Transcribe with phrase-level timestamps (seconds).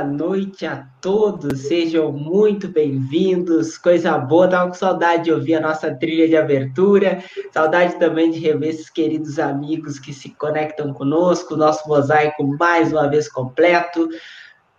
[0.00, 3.76] Boa noite a todos, sejam muito bem-vindos.
[3.76, 8.38] Coisa boa, tava com saudade de ouvir a nossa trilha de abertura, saudade também de
[8.38, 14.08] rever esses queridos amigos que se conectam conosco, nosso mosaico mais uma vez completo.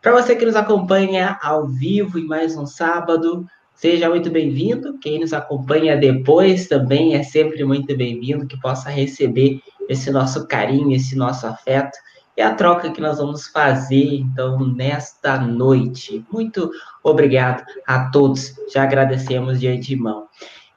[0.01, 4.97] Para você que nos acompanha ao vivo em mais um sábado, seja muito bem-vindo.
[4.97, 10.95] Quem nos acompanha depois também é sempre muito bem-vindo, que possa receber esse nosso carinho,
[10.95, 11.95] esse nosso afeto
[12.35, 16.25] é a troca que nós vamos fazer, então, nesta noite.
[16.31, 16.71] Muito
[17.03, 20.27] obrigado a todos, já agradecemos de antemão.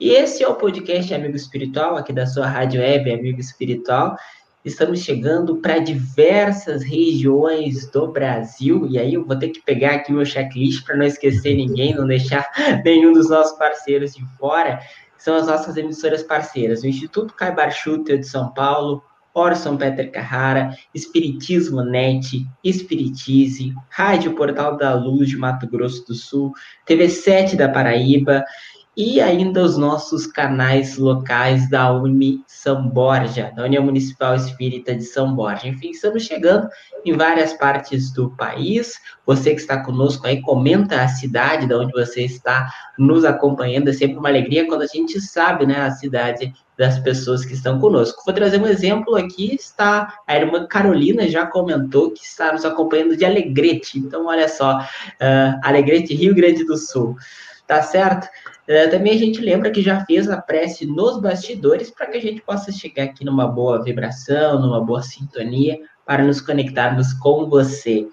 [0.00, 4.16] E esse é o podcast Amigo Espiritual, aqui da sua rádio web Amigo Espiritual.
[4.64, 10.10] Estamos chegando para diversas regiões do Brasil, e aí eu vou ter que pegar aqui
[10.10, 12.50] o meu checklist para não esquecer ninguém, não deixar
[12.84, 14.80] nenhum dos nossos parceiros de fora.
[15.16, 19.02] São as nossas emissoras parceiras, o Instituto Caibar Schutter de São Paulo,
[19.34, 26.52] Orson Peter Carrara, Espiritismo Net, Espiritize, Rádio Portal da Luz de Mato Grosso do Sul,
[26.86, 28.44] TV 7 da Paraíba,
[28.96, 35.02] e ainda os nossos canais locais da Uni São Borja, da União Municipal Espírita de
[35.02, 35.66] São Borja.
[35.66, 36.68] Enfim, estamos chegando
[37.04, 39.00] em várias partes do país.
[39.26, 43.88] Você que está conosco aí, comenta a cidade de onde você está nos acompanhando.
[43.88, 47.78] É sempre uma alegria quando a gente sabe, né, a cidade das pessoas que estão
[47.78, 48.22] conosco.
[48.24, 53.16] Vou trazer um exemplo aqui, está a irmã Carolina já comentou que está nos acompanhando
[53.16, 53.98] de Alegrete.
[53.98, 57.16] Então, olha só, uh, Alegrete, Rio Grande do Sul.
[57.66, 58.28] Tá certo?
[58.68, 62.20] Uh, também a gente lembra que já fez a prece nos bastidores para que a
[62.20, 68.06] gente possa chegar aqui numa boa vibração, numa boa sintonia, para nos conectarmos com você.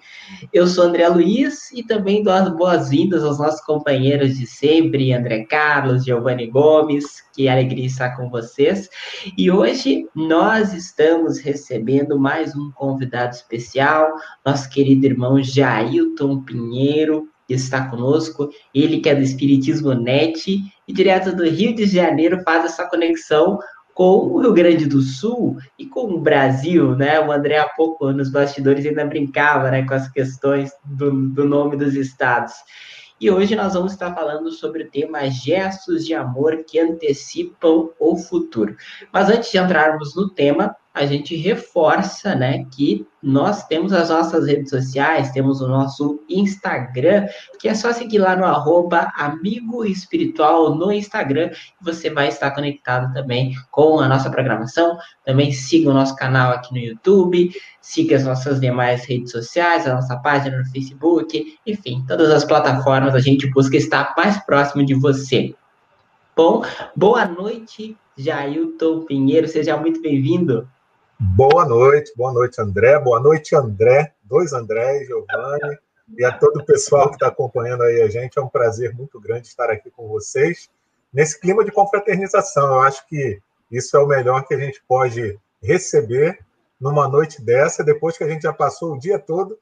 [0.52, 5.44] Eu sou André Luiz e também dou as boas-vindas aos nossos companheiros de sempre, André
[5.44, 8.88] Carlos, Giovanni Gomes, que alegria estar com vocês.
[9.36, 14.10] E hoje nós estamos recebendo mais um convidado especial,
[14.44, 21.34] nosso querido irmão Jailton Pinheiro, está conosco, ele que é do Espiritismo Net e direto
[21.34, 23.58] do Rio de Janeiro faz essa conexão
[23.94, 27.20] com o Rio Grande do Sul e com o Brasil, né?
[27.20, 31.76] O André há pouco nos bastidores ainda brincava, né, com as questões do, do nome
[31.76, 32.54] dos estados.
[33.20, 38.16] E hoje nós vamos estar falando sobre o tema gestos de amor que antecipam o
[38.16, 38.74] futuro.
[39.12, 44.46] Mas antes de entrarmos no tema, a gente reforça, né, que nós temos as nossas
[44.46, 47.26] redes sociais, temos o nosso Instagram,
[47.58, 51.50] que é só seguir lá no arroba amigo espiritual no Instagram,
[51.80, 54.98] você vai estar conectado também com a nossa programação.
[55.24, 57.50] Também siga o nosso canal aqui no YouTube,
[57.80, 63.14] siga as nossas demais redes sociais, a nossa página no Facebook, enfim, todas as plataformas
[63.14, 65.54] a gente busca estar mais próximo de você.
[66.36, 66.64] Bom,
[66.94, 70.68] boa noite, Jailton Pinheiro, seja muito bem-vindo.
[71.24, 72.98] Boa noite, boa noite, André.
[72.98, 74.12] Boa noite, André.
[74.24, 75.78] Dois André, Giovanni
[76.18, 78.38] e a todo o pessoal que está acompanhando aí a gente.
[78.38, 80.68] É um prazer muito grande estar aqui com vocês
[81.12, 82.66] nesse clima de confraternização.
[82.66, 83.40] Eu acho que
[83.70, 86.40] isso é o melhor que a gente pode receber
[86.80, 89.56] numa noite dessa, depois que a gente já passou o dia todo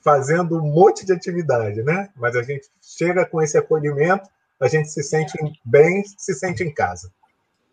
[0.00, 2.10] fazendo um monte de atividade, né?
[2.16, 4.28] Mas a gente chega com esse acolhimento,
[4.60, 7.10] a gente se sente bem, se sente em casa.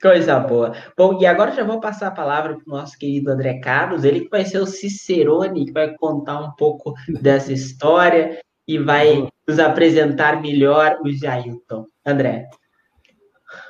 [0.01, 0.75] Coisa boa.
[0.97, 4.21] Bom, e agora já vou passar a palavra para o nosso querido André Carlos, ele
[4.21, 9.59] que vai ser o Cicerone, que vai contar um pouco dessa história e vai nos
[9.59, 11.85] apresentar melhor o Jailton.
[12.03, 12.49] André.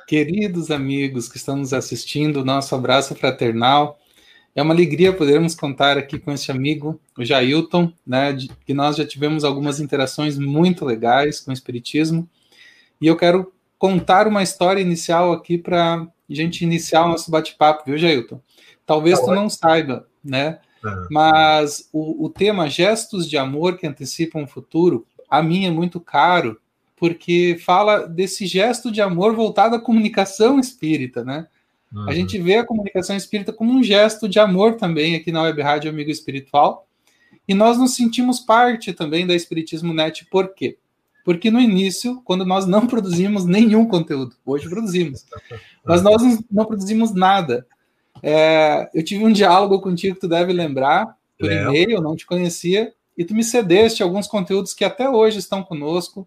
[0.08, 3.98] Queridos amigos que estão nos assistindo, nosso abraço fraternal.
[4.54, 8.34] É uma alegria podermos contar aqui com este amigo, o Jailton, né,
[8.64, 12.28] que nós já tivemos algumas interações muito legais com o Espiritismo.
[13.00, 17.98] E eu quero contar uma história inicial aqui para gente iniciar o nosso bate-papo, viu,
[17.98, 18.40] Jailton?
[18.86, 20.58] Talvez tá tu não saiba, né?
[20.84, 21.06] Uhum.
[21.10, 26.00] Mas o, o tema gestos de amor que antecipam o futuro, a mim é muito
[26.00, 26.60] caro,
[26.96, 31.46] porque fala desse gesto de amor voltado à comunicação espírita, né?
[31.92, 32.08] Uhum.
[32.08, 35.62] A gente vê a comunicação espírita como um gesto de amor também aqui na Web
[35.62, 36.86] Rádio Amigo Espiritual.
[37.46, 40.78] E nós nos sentimos parte também da Espiritismo Net, por quê?
[41.24, 45.24] Porque no início, quando nós não produzimos nenhum conteúdo, hoje produzimos,
[45.84, 47.66] mas nós não produzimos nada.
[48.22, 52.26] É, eu tive um diálogo contigo que tu deve lembrar, por e-mail, eu não te
[52.26, 56.26] conhecia, e tu me cedeste alguns conteúdos que até hoje estão conosco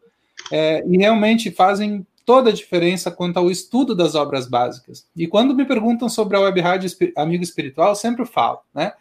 [0.51, 5.06] é, e realmente fazem toda a diferença quanto ao estudo das obras básicas.
[5.15, 8.94] E quando me perguntam sobre a Web Rádio Amigo Espiritual, eu sempre falo, né?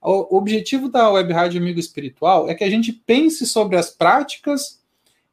[0.00, 4.83] O objetivo da Web Rádio Amigo Espiritual é que a gente pense sobre as práticas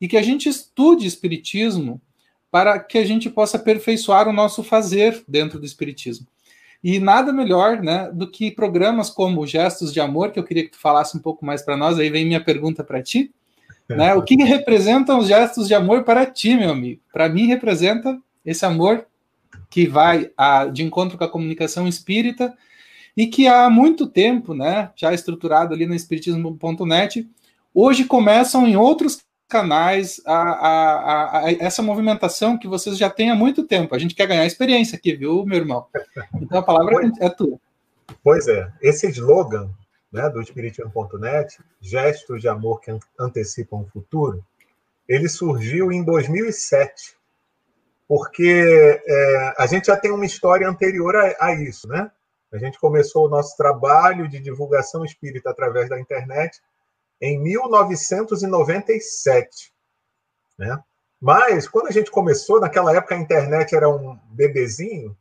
[0.01, 2.01] e que a gente estude Espiritismo
[2.50, 6.27] para que a gente possa aperfeiçoar o nosso fazer dentro do Espiritismo.
[6.83, 10.71] E nada melhor né, do que programas como Gestos de Amor, que eu queria que
[10.71, 12.00] tu falasse um pouco mais para nós.
[12.00, 13.31] Aí vem minha pergunta para ti.
[13.88, 14.13] Né?
[14.15, 17.01] O que representam os gestos de amor para ti, meu amigo?
[17.12, 19.06] Para mim, representa esse amor
[19.69, 22.53] que vai a, de encontro com a comunicação espírita
[23.15, 27.30] e que há muito tempo, né, já estruturado ali no espiritismo.net,
[27.74, 29.21] hoje começam em outros
[29.51, 33.94] canais a, a, a, essa movimentação que vocês já têm há muito tempo.
[33.94, 35.86] A gente quer ganhar experiência aqui, viu, meu irmão?
[36.42, 37.59] Então a palavra pois, é tua.
[38.24, 39.69] Pois é, esse slogan
[40.12, 44.44] né, do Espiritismo.net, gestos de amor que antecipam o futuro,
[45.07, 47.18] ele surgiu em 2007,
[48.07, 52.09] porque é, a gente já tem uma história anterior a, a isso, né?
[52.53, 56.62] A gente começou o nosso trabalho de divulgação espírita através da internet
[57.22, 59.72] em 1997.
[60.58, 60.84] Né?
[61.20, 65.16] Mas, quando a gente começou, naquela época a internet era um bebezinho,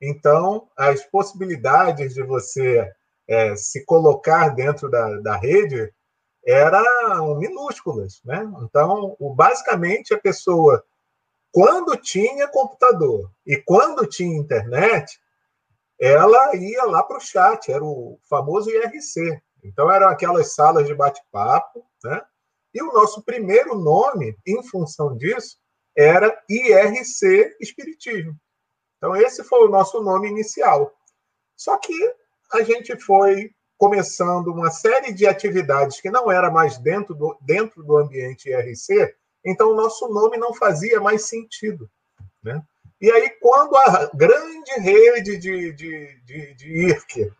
[0.00, 2.90] então as possibilidades de você
[3.28, 5.92] é, se colocar dentro da, da rede
[6.44, 8.20] eram minúsculas.
[8.24, 8.50] Né?
[8.62, 10.82] Então, o, basicamente, a pessoa,
[11.52, 15.20] quando tinha computador e quando tinha internet,
[16.00, 19.40] ela ia lá para o chat, era o famoso IRC.
[19.62, 22.20] Então, eram aquelas salas de bate-papo, né?
[22.74, 25.58] E o nosso primeiro nome, em função disso,
[25.96, 28.34] era IRC Espiritismo.
[28.96, 30.92] Então, esse foi o nosso nome inicial.
[31.56, 31.94] Só que
[32.52, 37.82] a gente foi começando uma série de atividades que não era mais dentro do, dentro
[37.82, 41.90] do ambiente IRC, então o nosso nome não fazia mais sentido.
[42.42, 42.62] Né?
[43.00, 47.32] E aí, quando a grande rede de, de, de, de IRC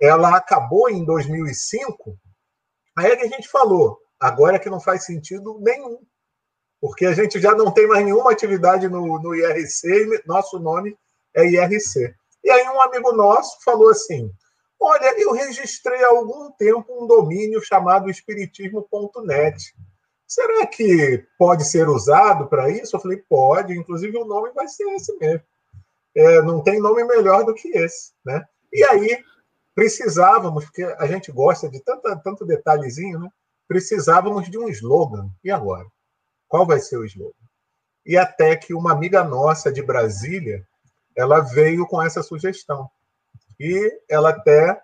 [0.00, 2.18] ela acabou em 2005,
[2.96, 6.00] aí é que a gente falou, agora é que não faz sentido nenhum,
[6.80, 10.96] porque a gente já não tem mais nenhuma atividade no, no IRC e nosso nome
[11.34, 12.14] é IRC.
[12.44, 14.30] E aí um amigo nosso falou assim,
[14.80, 19.74] olha, eu registrei há algum tempo um domínio chamado espiritismo.net.
[20.26, 22.96] Será que pode ser usado para isso?
[22.96, 25.42] Eu falei, pode, inclusive o nome vai ser esse mesmo.
[26.14, 28.12] É, não tem nome melhor do que esse.
[28.24, 28.44] Né?
[28.72, 29.24] E aí
[29.76, 33.28] precisávamos, porque a gente gosta de tanto, tanto detalhezinho, né?
[33.68, 35.28] precisávamos de um slogan.
[35.44, 35.86] E agora?
[36.48, 37.34] Qual vai ser o slogan?
[38.04, 40.66] E até que uma amiga nossa de Brasília,
[41.14, 42.90] ela veio com essa sugestão.
[43.60, 44.82] E ela até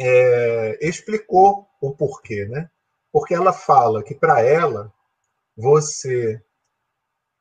[0.00, 2.70] é, explicou o porquê, né?
[3.12, 4.90] Porque ela fala que para ela
[5.54, 6.42] você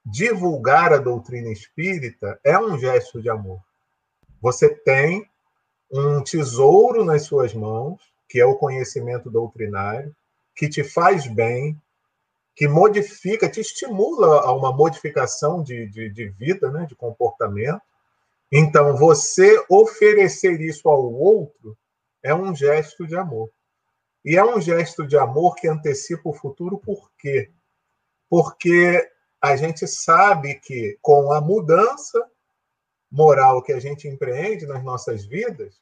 [0.05, 3.61] divulgar a doutrina espírita é um gesto de amor.
[4.41, 5.25] Você tem
[5.93, 10.13] um tesouro nas suas mãos, que é o conhecimento doutrinário,
[10.55, 11.79] que te faz bem,
[12.55, 17.81] que modifica, te estimula a uma modificação de, de, de vida, né, de comportamento.
[18.51, 21.77] Então, você oferecer isso ao outro
[22.23, 23.49] é um gesto de amor.
[24.25, 27.51] E é um gesto de amor que antecipa o futuro, por quê?
[28.29, 29.07] Porque
[29.41, 32.25] a gente sabe que com a mudança
[33.13, 35.79] moral que a gente empreende nas nossas vidas,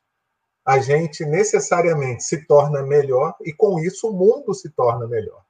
[0.65, 5.41] a gente necessariamente se torna melhor e com isso o mundo se torna melhor.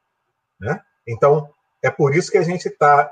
[0.60, 0.80] Né?
[1.08, 1.50] Então,
[1.82, 3.12] é por isso que a gente está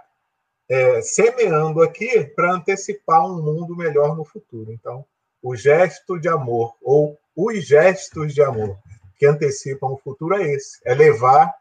[0.69, 4.71] é, semeando aqui para antecipar um mundo melhor no futuro.
[4.71, 5.03] Então,
[5.41, 8.77] o gesto de amor, ou os gestos de amor
[9.17, 11.51] que antecipam o futuro é esse: é levar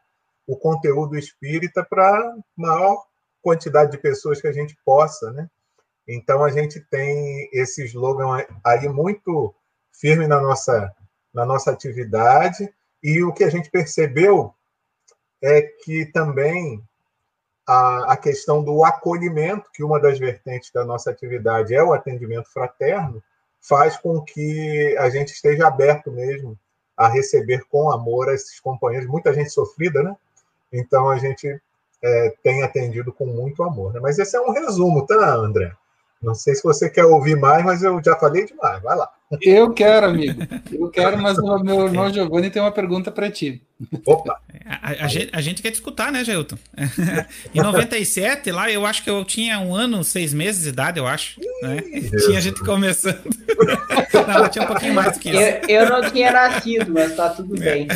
[0.45, 3.03] o conteúdo espírita para maior
[3.41, 5.49] quantidade de pessoas que a gente possa, né?
[6.11, 9.53] Então a gente tem esse slogan aí muito
[9.93, 10.91] firme na nossa,
[11.31, 12.73] na nossa atividade
[13.03, 14.51] e o que a gente percebeu
[15.39, 16.83] é que também
[17.67, 22.51] a, a questão do acolhimento, que uma das vertentes da nossa atividade é o atendimento
[22.51, 23.23] fraterno,
[23.61, 26.57] faz com que a gente esteja aberto mesmo
[26.97, 30.17] a receber com amor esses companheiros, muita gente sofrida, né?
[30.73, 31.61] Então a gente
[32.01, 33.93] é, tem atendido com muito amor.
[33.93, 33.99] Né?
[33.99, 35.71] Mas esse é um resumo, tá, André?
[36.21, 38.81] Não sei se você quer ouvir mais, mas eu já falei demais.
[38.81, 39.09] Vai lá.
[39.41, 40.41] Eu quero, amigo.
[40.71, 43.61] Eu quero, mas o meu irmão Giovanni tem uma pergunta para ti.
[44.05, 44.37] Opa!
[44.65, 46.57] A, a, gente, a, gente, quer te escutar, né, Jailton?
[47.55, 51.07] em 97, lá, eu acho que eu tinha um ano, seis meses de idade, eu
[51.07, 51.39] acho.
[51.61, 51.77] Né?
[52.25, 53.23] Tinha gente começando.
[54.27, 55.39] não, eu tinha um pouquinho mais do que isso.
[55.39, 57.87] Eu, eu não tinha nascido, mas tá tudo bem.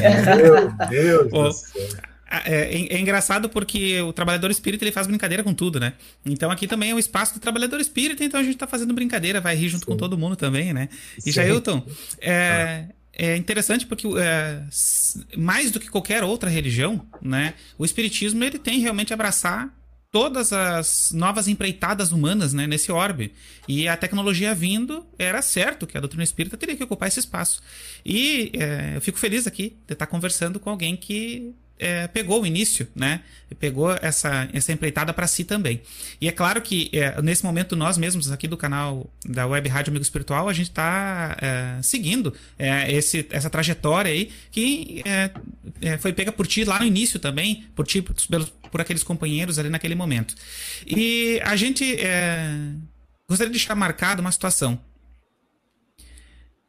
[0.89, 2.12] Meu Deus do céu.
[2.34, 5.94] É, é, é, engraçado porque o trabalhador espírita ele faz brincadeira com tudo, né?
[6.25, 9.40] Então aqui também é o espaço do trabalhador espírita, então a gente tá fazendo brincadeira,
[9.40, 9.92] vai rir junto Sim.
[9.92, 10.90] com todo mundo também, né?
[11.24, 11.86] E Jailton,
[12.20, 14.63] é, é interessante porque é,
[15.38, 17.54] mais do que qualquer outra religião, né?
[17.78, 19.72] O espiritismo ele tem realmente abraçar
[20.10, 23.34] todas as novas empreitadas humanas né, nesse orbe.
[23.68, 27.63] E a tecnologia vindo, era certo que a doutrina espírita teria que ocupar esse espaço.
[28.06, 32.46] E é, eu fico feliz aqui de estar conversando com alguém que é, pegou o
[32.46, 33.22] início, né?
[33.60, 35.82] Pegou essa, essa empreitada para si também.
[36.20, 39.92] E é claro que é, nesse momento nós mesmos aqui do canal da Web Rádio
[39.92, 45.32] Amigo Espiritual a gente está é, seguindo é, esse, essa trajetória aí que é,
[45.82, 48.15] é, foi pega por ti lá no início também, por ti, por,
[48.72, 50.36] por aqueles companheiros ali naquele momento.
[50.88, 51.98] E a gente
[53.27, 54.80] gostaria de deixar marcado uma situação.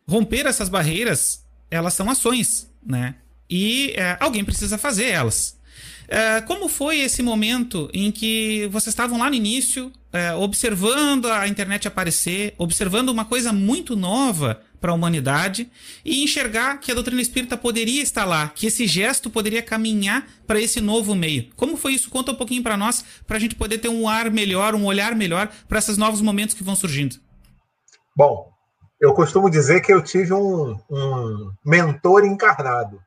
[0.07, 3.15] Romper essas barreiras, elas são ações, né?
[3.49, 5.57] E é, alguém precisa fazer elas.
[6.07, 11.49] É, como foi esse momento em que vocês estavam lá no início, é, observando a
[11.49, 15.71] internet aparecer, observando uma coisa muito nova para a humanidade
[16.05, 20.61] e enxergar que a doutrina espírita poderia estar lá, que esse gesto poderia caminhar para
[20.61, 21.49] esse novo meio?
[21.57, 22.11] Como foi isso?
[22.11, 25.15] Conta um pouquinho para nós, para a gente poder ter um ar melhor, um olhar
[25.15, 27.17] melhor para esses novos momentos que vão surgindo.
[28.15, 28.51] Bom,
[29.01, 33.01] eu costumo dizer que eu tive um, um mentor encarnado.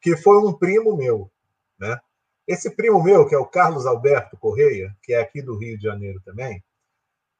[0.00, 1.30] Que foi um primo meu,
[1.78, 1.98] né?
[2.46, 5.84] Esse primo meu, que é o Carlos Alberto Correia, que é aqui do Rio de
[5.84, 6.62] Janeiro também,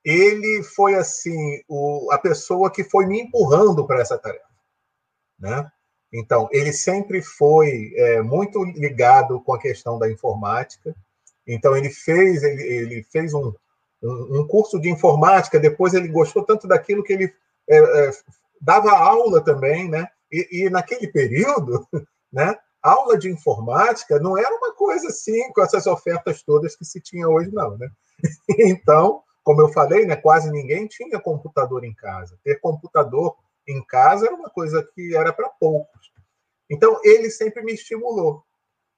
[0.05, 4.45] ele foi assim o, a pessoa que foi me empurrando para essa tarefa,
[5.39, 5.71] né?
[6.13, 10.95] Então ele sempre foi é, muito ligado com a questão da informática.
[11.47, 13.53] Então ele fez ele, ele fez um,
[14.03, 15.61] um, um, curso de informática.
[15.61, 17.35] Depois ele gostou tanto daquilo que ele
[17.69, 18.11] é, é,
[18.61, 20.09] dava aula também, né?
[20.31, 21.87] E, e naquele período,
[22.33, 27.01] né, aula de informática não era uma coisa assim, com essas ofertas todas que se
[27.01, 27.77] tinha hoje, não.
[27.77, 27.89] Né?
[28.59, 32.39] Então, como eu falei, né, quase ninguém tinha computador em casa.
[32.45, 36.13] Ter computador em casa era uma coisa que era para poucos.
[36.69, 38.45] Então, ele sempre me estimulou.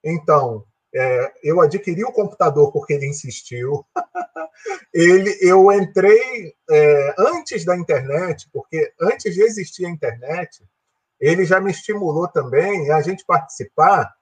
[0.04, 3.86] Então, é, eu adquiri o computador porque ele insistiu.
[4.92, 10.62] ele, eu entrei é, antes da internet, porque antes de existir a internet,
[11.22, 14.12] ele já me estimulou também a gente participar.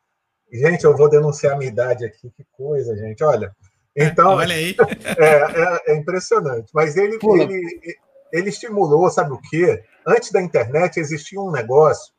[0.53, 3.25] Gente, eu vou denunciar a minha idade aqui, que coisa, gente.
[3.25, 3.57] Olha.
[3.97, 4.77] Então, Olha aí.
[5.17, 6.71] É, é, é impressionante.
[6.75, 7.97] Mas ele, ele,
[8.31, 9.83] ele estimulou, sabe o quê?
[10.07, 12.13] Antes da internet existia um negócio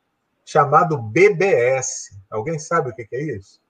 [0.44, 2.10] chamado BBS.
[2.28, 3.60] Alguém sabe o que é isso?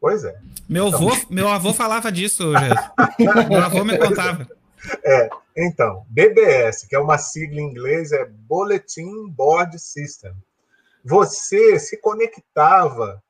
[0.00, 0.36] Pois é.
[0.68, 1.26] Meu avô, então...
[1.30, 2.52] meu avô falava disso,
[3.48, 4.46] meu avô me contava.
[5.04, 10.32] É, então, BBS, que é uma sigla em inglês, é Bulletin Board System.
[11.04, 13.22] Você se conectava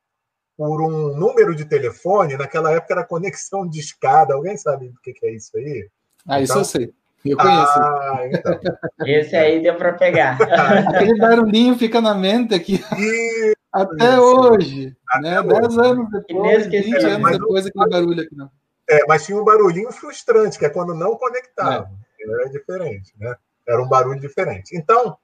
[0.56, 4.34] por um número de telefone, naquela época era conexão de escada.
[4.34, 5.88] Alguém sabe o que é isso aí?
[6.26, 6.94] Ah, isso então, eu sei.
[7.24, 7.78] Eu conheço.
[7.78, 8.60] Ah, então.
[9.06, 10.38] Esse aí deu para pegar.
[10.94, 12.80] Aquele barulhinho fica na mente aqui.
[12.98, 13.54] E...
[13.72, 14.94] Até hoje.
[15.08, 15.40] Até né?
[15.40, 15.48] Hoje.
[15.48, 18.36] Dez anos depois, 20 anos depois, aquele barulho aqui.
[18.36, 18.50] Não.
[18.88, 21.90] É, mas tinha um barulhinho frustrante, que é quando não conectava.
[22.20, 22.30] É.
[22.30, 23.36] Era diferente, né?
[23.66, 24.76] Era um barulho diferente.
[24.76, 25.16] Então,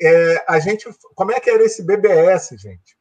[0.00, 0.88] é, a gente.
[1.14, 2.96] Como é que era esse BBS, gente?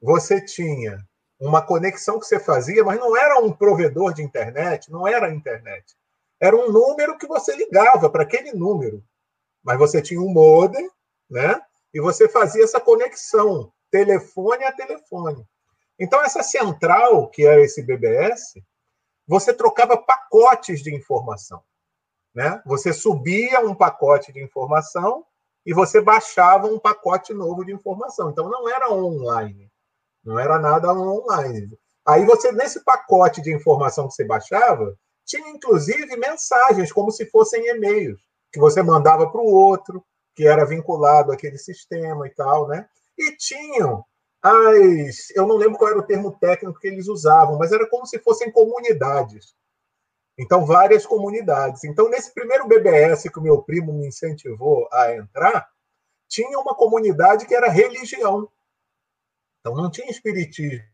[0.00, 0.98] Você tinha
[1.40, 5.34] uma conexão que você fazia, mas não era um provedor de internet, não era a
[5.34, 5.96] internet.
[6.40, 9.02] Era um número que você ligava para aquele número.
[9.62, 10.90] Mas você tinha um modem,
[11.30, 11.60] né?
[11.92, 15.46] E você fazia essa conexão, telefone a telefone.
[15.98, 18.60] Então, essa central, que era esse BBS,
[19.26, 21.62] você trocava pacotes de informação.
[22.34, 22.60] Né?
[22.66, 25.24] Você subia um pacote de informação
[25.64, 28.30] e você baixava um pacote novo de informação.
[28.30, 29.70] Então não era online,
[30.22, 31.78] não era nada online.
[32.06, 37.66] Aí você, nesse pacote de informação que você baixava, tinha inclusive mensagens, como se fossem
[37.66, 38.20] e-mails,
[38.52, 40.04] que você mandava para o outro,
[40.34, 42.86] que era vinculado àquele sistema e tal, né?
[43.16, 44.04] E tinham
[44.44, 45.30] as.
[45.30, 48.18] Eu não lembro qual era o termo técnico que eles usavam, mas era como se
[48.18, 49.54] fossem comunidades.
[50.38, 51.84] Então, várias comunidades.
[51.84, 55.68] Então, nesse primeiro BBS que o meu primo me incentivou a entrar,
[56.28, 58.48] tinha uma comunidade que era religião.
[59.60, 60.84] Então, não tinha espiritismo.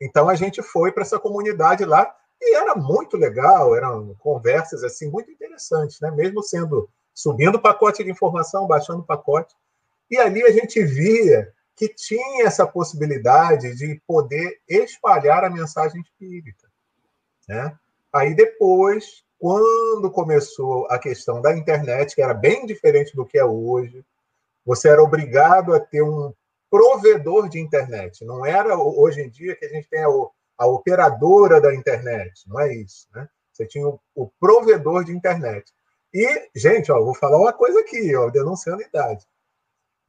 [0.00, 5.08] Então, a gente foi para essa comunidade lá e era muito legal, eram conversas assim
[5.08, 6.10] muito interessantes, né?
[6.10, 9.54] Mesmo sendo subindo pacote de informação, baixando pacote.
[10.10, 16.68] E ali a gente via que tinha essa possibilidade de poder espalhar a mensagem espírita,
[17.48, 17.76] né?
[18.12, 23.44] Aí depois, quando começou a questão da internet, que era bem diferente do que é
[23.44, 24.04] hoje,
[24.64, 26.32] você era obrigado a ter um
[26.70, 28.24] provedor de internet.
[28.24, 30.08] Não era hoje em dia que a gente tem a,
[30.58, 33.28] a operadora da internet, não é isso, né?
[33.52, 35.72] Você tinha o, o provedor de internet.
[36.14, 39.26] E, gente, ó, vou falar uma coisa aqui, ó, denunciando a idade.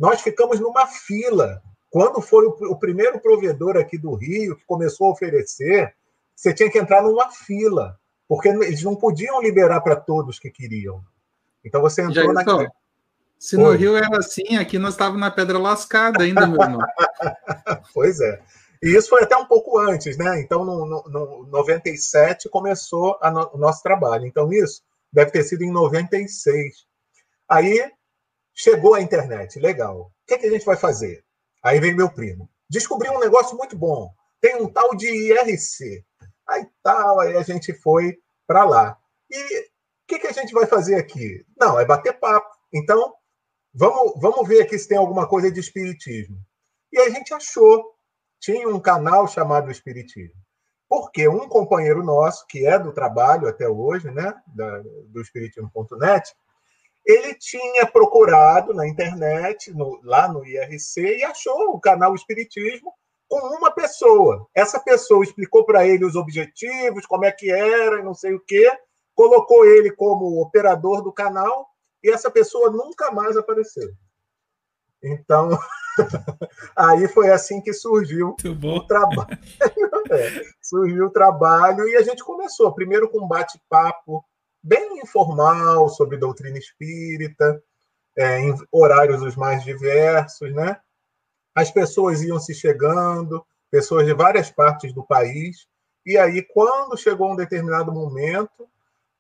[0.04, 1.62] Nós ficamos numa fila.
[1.90, 5.96] Quando foi o, o primeiro provedor aqui do Rio que começou a oferecer,
[6.36, 11.02] você tinha que entrar numa fila, porque eles não podiam liberar para todos que queriam.
[11.64, 12.44] Então você entrou na.
[13.40, 16.82] Se no Rio era assim, aqui nós estávamos na pedra lascada ainda, meu irmão.
[17.94, 18.42] pois é.
[18.82, 20.42] E isso foi até um pouco antes, né?
[20.42, 24.26] Então, no, no, no 97 começou no, o nosso trabalho.
[24.26, 24.82] Então, isso
[25.14, 26.86] deve ter sido em 96.
[27.48, 27.90] Aí
[28.54, 30.02] chegou a internet, legal.
[30.02, 31.24] O que, é que a gente vai fazer?
[31.64, 32.50] Aí vem meu primo.
[32.70, 34.14] Descobri um negócio muito bom.
[34.42, 36.04] Tem um tal de IRC.
[36.48, 38.98] Aí tal, aí a gente foi para lá.
[39.30, 39.64] E o
[40.08, 41.46] que, que a gente vai fazer aqui?
[41.58, 42.54] Não, é bater papo.
[42.74, 43.14] Então,
[43.74, 46.38] vamos, vamos ver aqui se tem alguma coisa de espiritismo.
[46.92, 47.94] E a gente achou.
[48.40, 50.36] Tinha um canal chamado Espiritismo.
[50.90, 56.36] Porque um companheiro nosso, que é do trabalho até hoje, né, da, do espiritismo.net,
[57.06, 62.94] ele tinha procurado na internet, no, lá no IRC, e achou o canal Espiritismo
[63.28, 64.48] com uma pessoa.
[64.56, 68.72] Essa pessoa explicou para ele os objetivos, como é que era, não sei o quê,
[69.16, 71.68] colocou ele como operador do canal,
[72.04, 73.90] e essa pessoa nunca mais apareceu.
[75.04, 75.50] Então,
[76.76, 79.38] aí foi assim que surgiu o trabalho.
[80.12, 84.24] é, surgiu o trabalho e a gente começou, primeiro com bate-papo
[84.64, 87.62] bem informal sobre doutrina espírita,
[88.18, 90.80] é, em horários os mais diversos, né?
[91.54, 95.68] As pessoas iam se chegando, pessoas de várias partes do país,
[96.06, 98.68] e aí, quando chegou um determinado momento,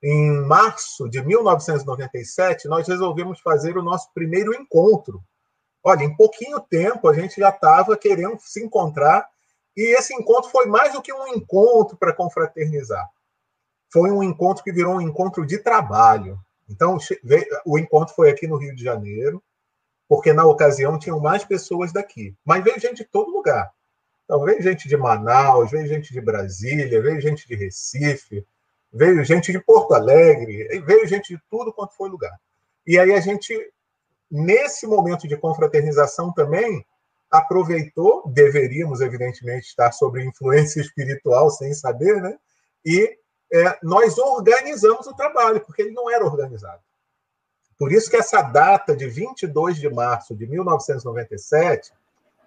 [0.01, 5.23] em março de 1997, nós resolvemos fazer o nosso primeiro encontro.
[5.84, 9.27] Olha, em pouquinho tempo a gente já estava querendo se encontrar,
[9.75, 13.10] e esse encontro foi mais do que um encontro para confraternizar
[13.93, 16.39] foi um encontro que virou um encontro de trabalho.
[16.67, 16.97] Então,
[17.63, 19.41] o encontro foi aqui no Rio de Janeiro,
[20.10, 22.36] porque na ocasião tinham mais pessoas daqui.
[22.43, 23.71] Mas veio gente de todo lugar.
[24.25, 28.43] Então, veio gente de Manaus, veio gente de Brasília, veio gente de Recife,
[28.91, 32.36] veio gente de Porto Alegre, veio gente de tudo quanto foi lugar.
[32.88, 33.56] E aí a gente,
[34.32, 36.84] nesse momento de confraternização também,
[37.29, 42.36] aproveitou, deveríamos, evidentemente, estar sob influência espiritual, sem saber, né?
[42.84, 43.19] E
[43.53, 46.81] é, nós organizamos o trabalho, porque ele não era organizado.
[47.77, 51.93] Por isso que essa data de 22 de março de 1997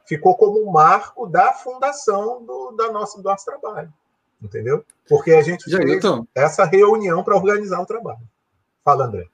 [0.05, 3.93] ficou como um marco da fundação do, da nossa, do nosso trabalho.
[4.43, 4.85] Entendeu?
[5.09, 6.27] Porque a gente Já, fez tô...
[6.35, 8.29] essa reunião para organizar o trabalho.
[8.85, 9.29] Fala, André.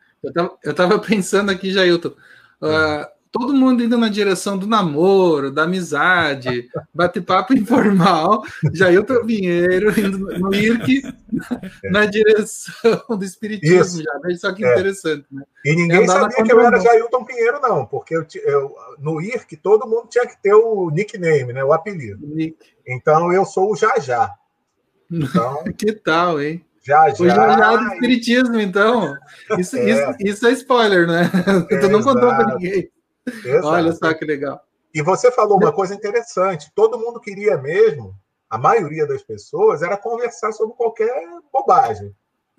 [0.62, 2.14] Eu estava pensando aqui, Jailton.
[2.60, 8.42] Uh, todo mundo indo na direção do namoro, da amizade, bate-papo informal,
[8.72, 11.02] Jailton Pinheiro indo no IRC
[11.84, 14.02] na direção do espiritismo Isso.
[14.02, 14.34] já, né?
[14.36, 14.72] Só que é.
[14.72, 15.42] interessante, né?
[15.64, 19.88] E ninguém sabia que eu era Jailton Pinheiro, não, porque eu, eu, no IRC todo
[19.88, 21.64] mundo tinha que ter o nickname, né?
[21.64, 22.26] O apelido.
[22.26, 22.56] Nick.
[22.86, 24.30] Então eu sou o Jajá.
[25.10, 26.62] Então, que tal, hein?
[26.84, 27.24] Já, já.
[27.24, 29.14] O Jajá do Espiritismo, então.
[29.58, 31.30] Isso é, isso, isso é spoiler, né?
[31.70, 32.90] É, tu não contou para ninguém.
[33.26, 33.66] Exato.
[33.66, 34.60] Olha só que legal.
[34.94, 36.70] E você falou uma coisa interessante.
[36.74, 38.14] Todo mundo queria mesmo,
[38.48, 41.12] a maioria das pessoas, era conversar sobre qualquer
[41.52, 42.14] bobagem.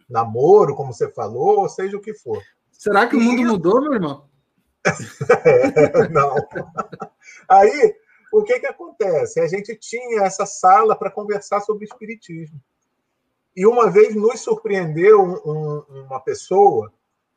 [0.09, 2.41] Namoro, como você falou, seja o que for.
[2.71, 3.19] Será que e...
[3.19, 4.27] o mundo mudou, meu irmão?
[5.45, 6.35] é, não.
[7.47, 7.95] Aí,
[8.31, 9.39] o que, que acontece?
[9.39, 12.59] A gente tinha essa sala para conversar sobre espiritismo.
[13.55, 16.91] E uma vez nos surpreendeu um, um, uma pessoa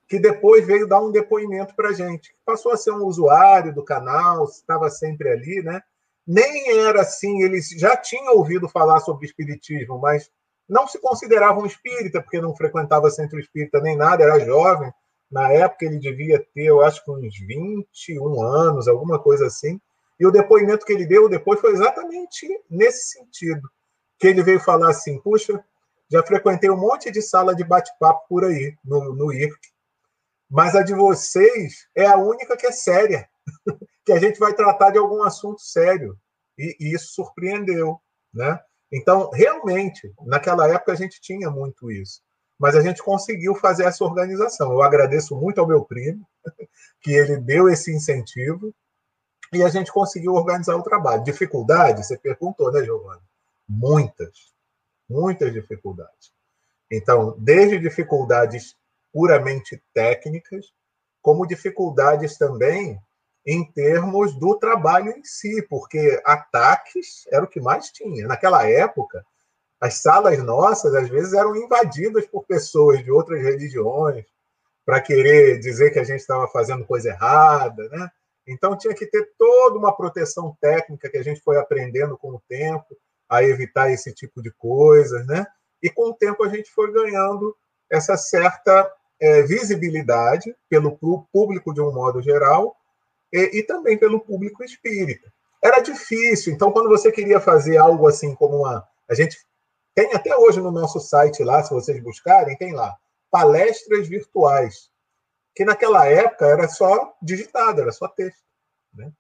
[0.09, 2.35] que depois veio dar um depoimento para a gente.
[2.45, 5.83] Passou a ser um usuário do canal, estava sempre ali, né?
[6.27, 10.31] Nem era assim, eles já tinham ouvido falar sobre espiritismo, mas
[10.69, 14.93] não se consideravam um espírita, porque não frequentava centro espírita nem nada, era jovem.
[15.31, 19.81] Na época ele devia ter, eu acho que uns 21 anos, alguma coisa assim.
[20.19, 23.69] E o depoimento que ele deu depois foi exatamente nesse sentido.
[24.19, 25.63] Que ele veio falar assim: puxa,
[26.11, 29.76] já frequentei um monte de sala de bate-papo por aí, no, no IRC,
[30.51, 33.29] mas a de vocês é a única que é séria,
[34.05, 36.17] que a gente vai tratar de algum assunto sério.
[36.59, 38.01] E, e, isso surpreendeu,
[38.33, 38.59] né?
[38.93, 42.23] Então, realmente, naquela época a gente tinha muito isso,
[42.59, 44.73] mas a gente conseguiu fazer essa organização.
[44.73, 46.27] Eu agradeço muito ao meu primo,
[47.03, 48.73] que ele deu esse incentivo,
[49.53, 51.25] e a gente conseguiu organizar o trabalho.
[51.25, 53.23] Dificuldade, você perguntou, né, Giovanni?
[53.69, 54.53] Muitas,
[55.09, 56.33] muitas dificuldades.
[56.91, 58.77] Então, desde dificuldades
[59.17, 60.75] puramente técnicas,
[61.23, 63.01] como dificuldades também
[63.47, 68.27] em termos do trabalho em si, porque ataques era o que mais tinha.
[68.27, 69.25] Naquela época,
[69.81, 74.27] as salas nossas às vezes eram invadidas por pessoas de outras religiões
[74.85, 78.11] para querer dizer que a gente estava fazendo coisa errada, né?
[78.47, 82.43] Então tinha que ter toda uma proteção técnica que a gente foi aprendendo com o
[82.47, 82.95] tempo.
[83.29, 85.47] a evitar esse tipo de coisas, né?
[85.83, 87.57] E com o tempo a gente foi ganhando
[87.91, 90.99] essa certa é, visibilidade pelo
[91.33, 92.77] público de um modo geral
[93.33, 95.33] e, e, também pelo público espírita.
[95.63, 99.39] Era difícil, então quando você queria fazer algo assim como uma, a gente
[99.95, 102.95] tem até hoje no nosso site lá, se vocês buscarem, tem lá
[103.31, 104.91] palestras virtuais,
[105.55, 108.45] que naquela época era só digitado, era só texto,
[108.95, 109.11] né?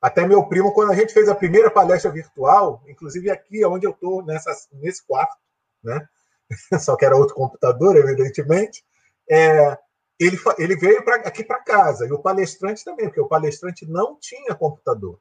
[0.00, 3.90] Até meu primo, quando a gente fez a primeira palestra virtual, inclusive aqui onde eu
[3.90, 5.36] estou, nesse quarto,
[5.84, 6.08] né?
[6.80, 8.82] só que era outro computador, evidentemente,
[9.30, 9.78] é,
[10.18, 14.18] ele, ele veio pra, aqui para casa, e o palestrante também, porque o palestrante não
[14.18, 15.20] tinha computador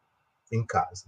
[0.51, 1.05] em casa.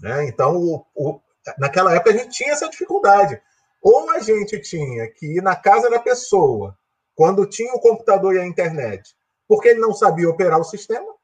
[0.00, 0.26] Né?
[0.26, 1.20] Então, o, o,
[1.58, 3.40] naquela época, a gente tinha essa dificuldade.
[3.80, 6.76] Ou a gente tinha que ir na casa da pessoa,
[7.14, 9.14] quando tinha o computador e a internet,
[9.46, 11.14] porque ele não sabia operar o sistema,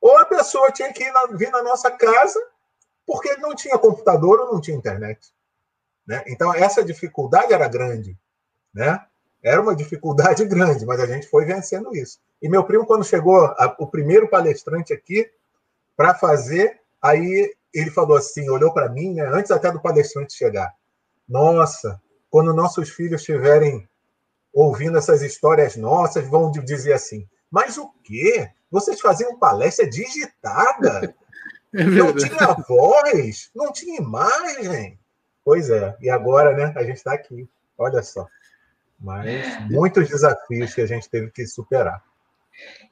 [0.00, 2.38] ou a pessoa tinha que na, vir na nossa casa
[3.06, 5.34] porque ele não tinha computador ou não tinha internet.
[6.06, 6.22] Né?
[6.28, 8.16] Então, essa dificuldade era grande.
[8.72, 9.04] Né?
[9.42, 12.18] Era uma dificuldade grande, mas a gente foi vencendo isso.
[12.42, 15.30] E meu primo, quando chegou a, o primeiro palestrante aqui
[15.96, 20.74] para fazer, aí ele falou assim, olhou para mim, né, antes até do palestrante chegar.
[21.28, 23.88] Nossa, quando nossos filhos estiverem
[24.52, 28.48] ouvindo essas histórias nossas, vão dizer assim: mas o quê?
[28.70, 31.14] Vocês faziam palestra digitada?
[31.72, 34.98] É não tinha voz, não tinha imagem.
[35.44, 36.72] Pois é, e agora, né?
[36.74, 37.48] A gente está aqui,
[37.78, 38.26] olha só.
[39.00, 42.02] Mas muitos desafios que a gente teve que superar.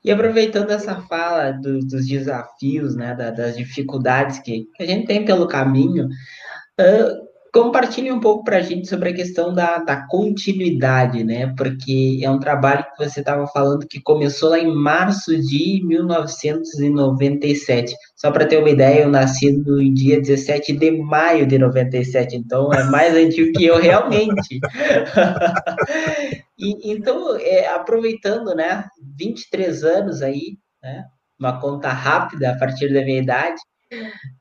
[0.02, 5.24] E aproveitando essa fala do, dos desafios, né, das dificuldades que, que, a gente tem
[5.24, 7.27] pelo caminho, uh,
[7.58, 11.52] Compartilhe um pouco para a gente sobre a questão da, da continuidade, né?
[11.56, 17.96] Porque é um trabalho que você estava falando que começou lá em março de 1997.
[18.14, 22.72] Só para ter uma ideia, eu nasci no dia 17 de maio de 97, então
[22.72, 24.60] é mais antigo que eu realmente.
[26.56, 28.84] e, então, é, aproveitando, né?
[29.18, 31.06] 23 anos aí, né?
[31.36, 33.60] Uma conta rápida a partir da minha idade.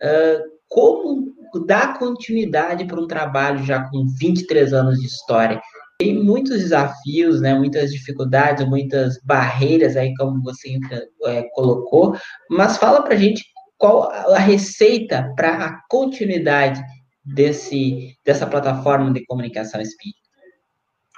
[0.04, 5.62] Uh, como dar continuidade para um trabalho já com 23 anos de história.
[6.00, 10.78] Tem muitos desafios, né, muitas dificuldades, muitas barreiras aí, como você
[11.26, 12.16] é, colocou,
[12.50, 13.44] mas fala para a gente
[13.78, 16.82] qual a receita para a continuidade
[17.24, 20.20] desse, dessa plataforma de comunicação espírita.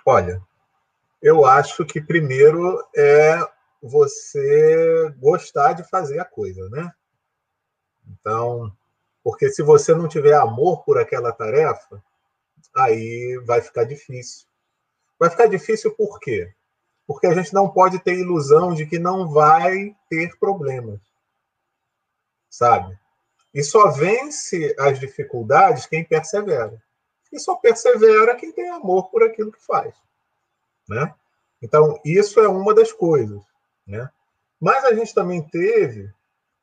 [0.06, 0.42] Olha,
[1.22, 3.38] eu acho que primeiro é
[3.82, 6.92] você gostar de fazer a coisa, né?
[8.08, 8.72] Então,
[9.30, 12.04] porque se você não tiver amor por aquela tarefa,
[12.76, 14.48] aí vai ficar difícil.
[15.20, 16.52] Vai ficar difícil por quê?
[17.06, 21.00] Porque a gente não pode ter ilusão de que não vai ter problemas.
[22.50, 22.98] Sabe?
[23.54, 26.82] E só vence as dificuldades quem persevera.
[27.32, 29.94] E só persevera quem tem amor por aquilo que faz.
[30.88, 31.14] Né?
[31.62, 33.44] Então, isso é uma das coisas.
[33.86, 34.10] Né?
[34.60, 36.12] Mas a gente também teve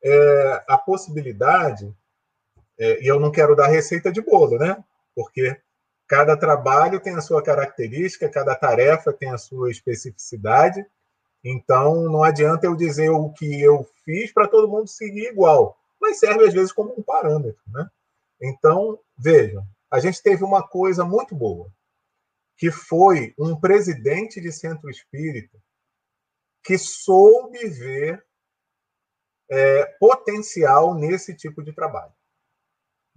[0.03, 1.95] é, a possibilidade
[2.77, 4.83] é, e eu não quero dar receita de bolo, né?
[5.15, 5.59] Porque
[6.07, 10.85] cada trabalho tem a sua característica, cada tarefa tem a sua especificidade.
[11.43, 16.19] Então, não adianta eu dizer o que eu fiz para todo mundo seguir igual, mas
[16.19, 17.89] serve às vezes como um parâmetro, né?
[18.41, 21.71] Então, vejam, a gente teve uma coisa muito boa,
[22.55, 25.57] que foi um presidente de centro espírita
[26.63, 28.23] que soube ver
[29.49, 32.11] é, potencial nesse tipo de trabalho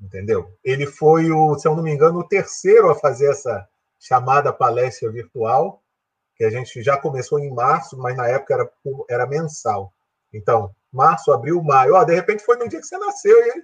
[0.01, 0.57] entendeu?
[0.65, 5.11] Ele foi o, se eu não me engano, o terceiro a fazer essa chamada palestra
[5.11, 5.83] virtual,
[6.35, 8.71] que a gente já começou em março, mas na época era,
[9.11, 9.93] era mensal.
[10.33, 11.95] Então, março, abril, maio.
[11.95, 13.63] Ó, de repente foi no dia que você nasceu e,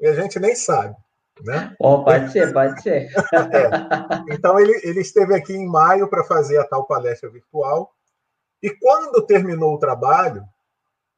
[0.00, 0.96] e a gente nem sabe.
[1.42, 1.74] Né?
[1.80, 3.10] Oh, pode ser, pode ser.
[3.52, 4.34] é.
[4.34, 7.92] Então, ele, ele esteve aqui em maio para fazer a tal palestra virtual.
[8.62, 10.44] E quando terminou o trabalho,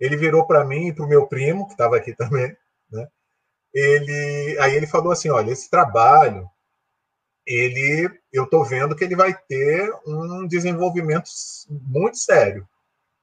[0.01, 2.57] ele virou para mim e para o meu primo, que estava aqui também,
[2.91, 3.07] né?
[3.77, 6.49] Ele aí ele falou assim, olha, esse trabalho
[7.47, 11.29] ele eu estou vendo que ele vai ter um desenvolvimento
[11.69, 12.67] muito sério,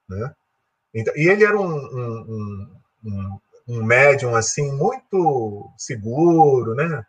[0.07, 0.33] né?
[0.93, 2.69] Então, e ele era um, um,
[3.03, 7.03] um, um médium assim muito seguro, né?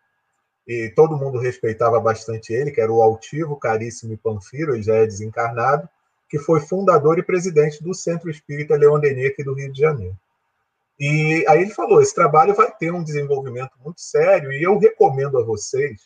[0.66, 5.06] E todo mundo respeitava bastante ele, que era o altivo, caríssimo Panfiro, ele já é
[5.06, 5.86] desencarnado,
[6.30, 10.16] que foi fundador e presidente do Centro Espírita Leon Denis aqui do Rio de Janeiro.
[10.98, 15.38] E aí ele falou: esse trabalho vai ter um desenvolvimento muito sério e eu recomendo
[15.38, 16.02] a vocês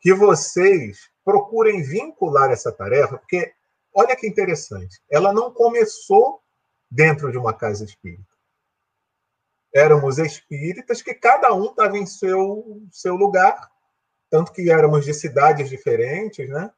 [0.00, 3.52] que vocês procurem vincular essa tarefa, porque
[3.92, 6.40] olha que interessante, ela não começou
[6.90, 8.24] dentro de uma casa espírita.
[9.74, 13.68] éramos espíritas que cada um estava em seu, seu lugar,
[14.30, 16.70] tanto que éramos de cidades diferentes, né?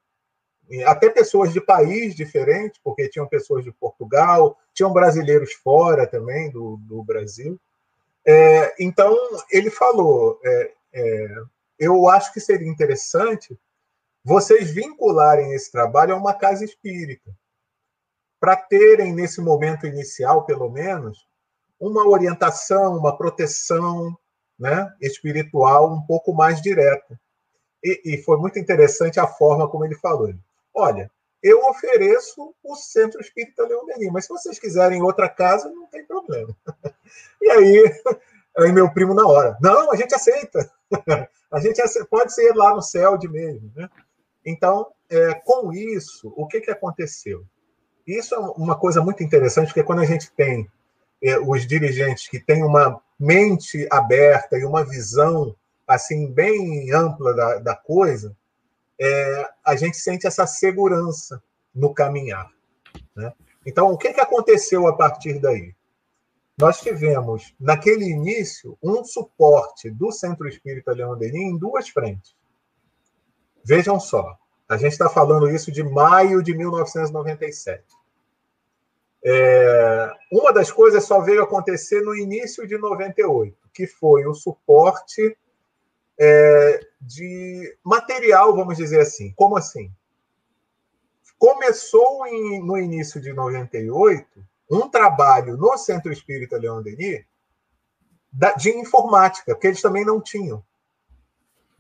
[0.87, 6.77] até pessoas de país diferentes, porque tinham pessoas de Portugal, tinham brasileiros fora também do,
[6.89, 7.61] do Brasil.
[8.25, 9.13] É, então,
[9.51, 11.35] ele falou: é, é,
[11.81, 13.59] eu acho que seria interessante
[14.25, 17.35] vocês vincularem esse trabalho a uma casa espírita,
[18.39, 21.27] para terem, nesse momento inicial, pelo menos,
[21.81, 24.17] uma orientação, uma proteção
[24.57, 27.19] né, espiritual um pouco mais direta.
[27.83, 30.33] E, e foi muito interessante a forma como ele falou.
[30.73, 31.11] Olha,
[31.43, 36.55] eu ofereço o Centro Espírita Denis, mas se vocês quiserem outra casa, não tem problema.
[37.41, 38.01] E aí,
[38.59, 40.71] aí meu primo na hora, não, a gente aceita.
[41.51, 43.73] A gente pode ser lá no céu de mesmo.
[43.75, 43.89] Né?
[44.45, 47.47] Então, é, com isso, o que, que aconteceu?
[48.07, 50.69] Isso é uma coisa muito interessante, porque quando a gente tem
[51.23, 57.59] é, os dirigentes que têm uma mente aberta e uma visão assim bem ampla da,
[57.59, 58.37] da coisa,
[59.01, 61.43] é, a gente sente essa segurança
[61.75, 62.51] no caminhar.
[63.15, 63.33] Né?
[63.65, 65.75] Então, o que, que aconteceu a partir daí?
[66.59, 72.35] Nós tivemos, naquele início, um suporte do Centro Espírita Leão em duas frentes.
[73.65, 74.37] Vejam só,
[74.69, 77.85] a gente está falando isso de maio de 1997.
[79.25, 85.37] É, uma das coisas só veio acontecer no início de 98, que foi o suporte
[86.19, 89.33] é, de material, vamos dizer assim.
[89.37, 89.91] Como assim?
[91.39, 94.27] Começou em, no início de 98
[94.71, 97.25] um trabalho no Centro Espírita Leão Denis
[98.59, 100.63] de informática, porque eles também não tinham.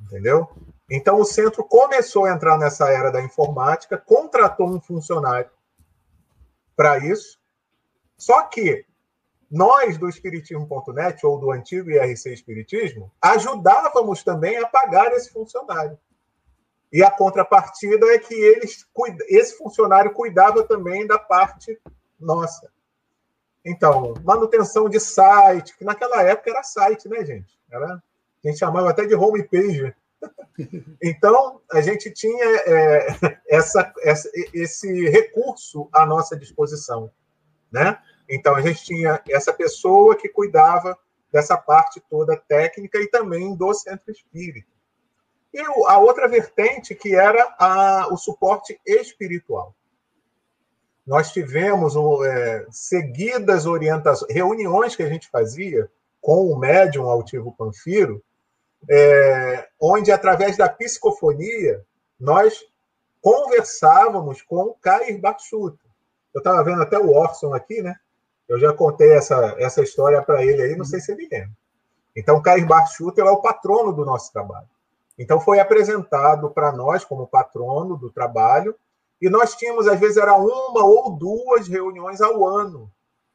[0.01, 0.49] Entendeu?
[0.91, 5.51] Então o centro começou a entrar nessa era da informática, contratou um funcionário
[6.75, 7.39] para isso.
[8.17, 8.87] Só que
[9.51, 15.99] nós do Espiritismo.net, ou do antigo IRC Espiritismo, ajudávamos também a pagar esse funcionário.
[16.93, 18.87] E a contrapartida é que eles,
[19.29, 21.79] esse funcionário cuidava também da parte
[22.19, 22.71] nossa.
[23.65, 27.59] Então, manutenção de site, que naquela época era site, né, gente?
[27.71, 29.95] Era, a gente chamava até de homepage.
[31.01, 37.13] Então, a gente tinha é, essa, essa, esse recurso à nossa disposição,
[37.71, 37.97] né?
[38.29, 40.99] Então, a gente tinha essa pessoa que cuidava
[41.33, 44.69] dessa parte toda técnica e também do centro espírita.
[45.53, 49.75] E a outra vertente, que era a, o suporte espiritual.
[51.07, 51.95] Nós tivemos
[52.27, 58.23] é, seguidas orientações, reuniões que a gente fazia com o médium Altivo Panfiro,
[58.89, 61.83] é, onde, através da psicofonia,
[62.21, 62.63] nós
[63.23, 65.83] conversávamos com o Cair Bachuta.
[66.35, 67.97] Eu estava vendo até o Orson aqui, né?
[68.49, 71.51] Eu já contei essa, essa história para ele aí, não sei se ele lembra.
[72.17, 74.69] Então, Cair Barchuta é o patrono do nosso trabalho.
[75.19, 78.75] Então, foi apresentado para nós como patrono do trabalho,
[79.21, 82.91] e nós tínhamos, às vezes, era uma ou duas reuniões ao ano,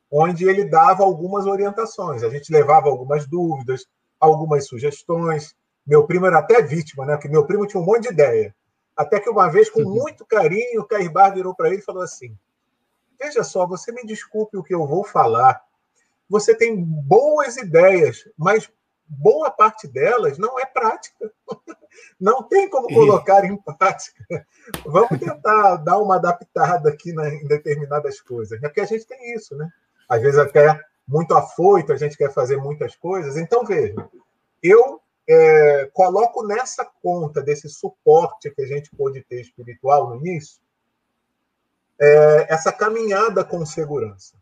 [0.09, 2.23] onde ele dava algumas orientações.
[2.23, 3.85] A gente levava algumas dúvidas,
[4.19, 5.53] algumas sugestões.
[5.85, 7.15] Meu primo era até vítima, né?
[7.15, 8.55] Porque meu primo tinha um monte de ideia.
[8.95, 12.03] Até que uma vez, com muito carinho, o Cair Bar virou para ele e falou
[12.03, 12.37] assim:
[13.23, 15.63] Veja só, você me desculpe o que eu vou falar.
[16.29, 18.69] Você tem boas ideias, mas
[19.07, 21.31] boa parte delas não é prática.
[22.19, 24.25] Não tem como colocar em prática.
[24.83, 28.67] Vamos tentar dar uma adaptada aqui em determinadas coisas, né?
[28.67, 29.69] porque a gente tem isso, né?
[30.09, 33.37] Às vezes até muito afoito, a gente quer fazer muitas coisas.
[33.37, 34.09] Então, veja,
[34.61, 40.62] eu é, coloco nessa conta desse suporte que a gente pôde ter espiritual no início,
[42.03, 44.35] é, essa caminhada com segurança.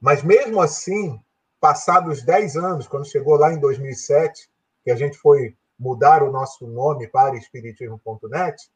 [0.00, 1.20] Mas mesmo assim,
[1.60, 4.50] passados 10 anos, quando chegou lá em 2007,
[4.82, 8.68] que a gente foi mudar o nosso nome para espiritismo.net,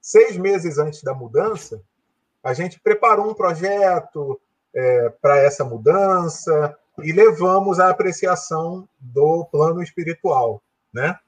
[0.00, 1.82] seis meses antes da mudança,
[2.44, 4.40] a gente preparou um projeto
[4.72, 11.18] é, para essa mudança e levamos a apreciação do plano espiritual, né?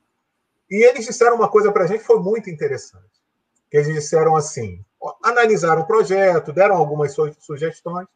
[0.71, 3.21] E eles disseram uma coisa para a gente foi muito interessante.
[3.69, 4.85] Que eles disseram assim:
[5.23, 8.07] analisaram o projeto, deram algumas sugestões,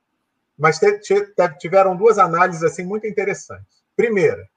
[0.56, 0.78] mas
[1.58, 3.84] tiveram duas análises assim muito interessantes.
[3.96, 4.48] Primeira,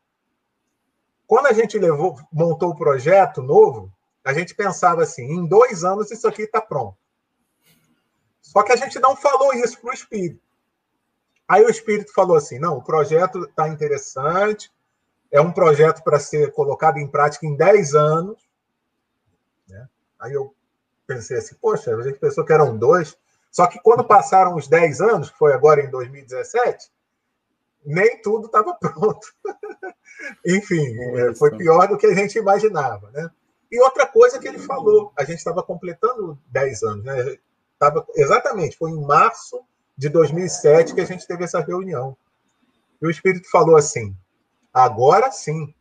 [1.25, 3.91] quando a gente levou, montou o projeto novo,
[4.23, 6.97] a gente pensava assim: em dois anos isso aqui está pronto.
[8.41, 10.41] Só que a gente não falou isso para o espírito.
[11.47, 14.71] Aí o espírito falou assim: não, o projeto está interessante,
[15.31, 18.41] é um projeto para ser colocado em prática em 10 anos.
[19.67, 19.87] Né?
[20.19, 20.53] Aí eu
[21.07, 23.17] pensei assim, poxa, a gente pensou que eram dois.
[23.49, 26.91] Só que quando passaram os 10 anos, que foi agora em 2017,
[27.85, 29.27] nem tudo estava pronto.
[30.45, 33.31] Enfim, é, foi pior do que a gente imaginava, né?
[33.71, 37.37] E outra coisa que ele falou, a gente estava completando 10 anos, né?
[37.79, 39.61] Tava, exatamente, foi em março
[39.95, 42.15] de 2007 que a gente teve essa reunião.
[43.01, 44.15] E o Espírito falou assim:
[44.73, 45.73] agora sim,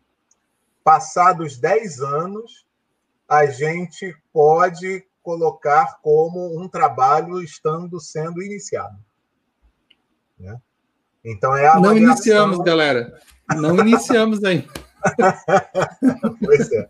[0.84, 2.66] passados 10 anos,
[3.28, 8.96] a gente pode colocar como um trabalho estando sendo iniciado.
[10.38, 10.56] Né?
[11.24, 13.12] Então é a Não iniciamos, galera.
[13.56, 14.68] Não iniciamos ainda.
[16.44, 16.88] pois é.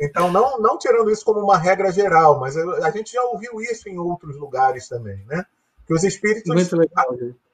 [0.00, 3.88] Então, não, não tirando isso como uma regra geral, mas a gente já ouviu isso
[3.88, 5.44] em outros lugares também, né?
[5.84, 6.70] Que os espíritos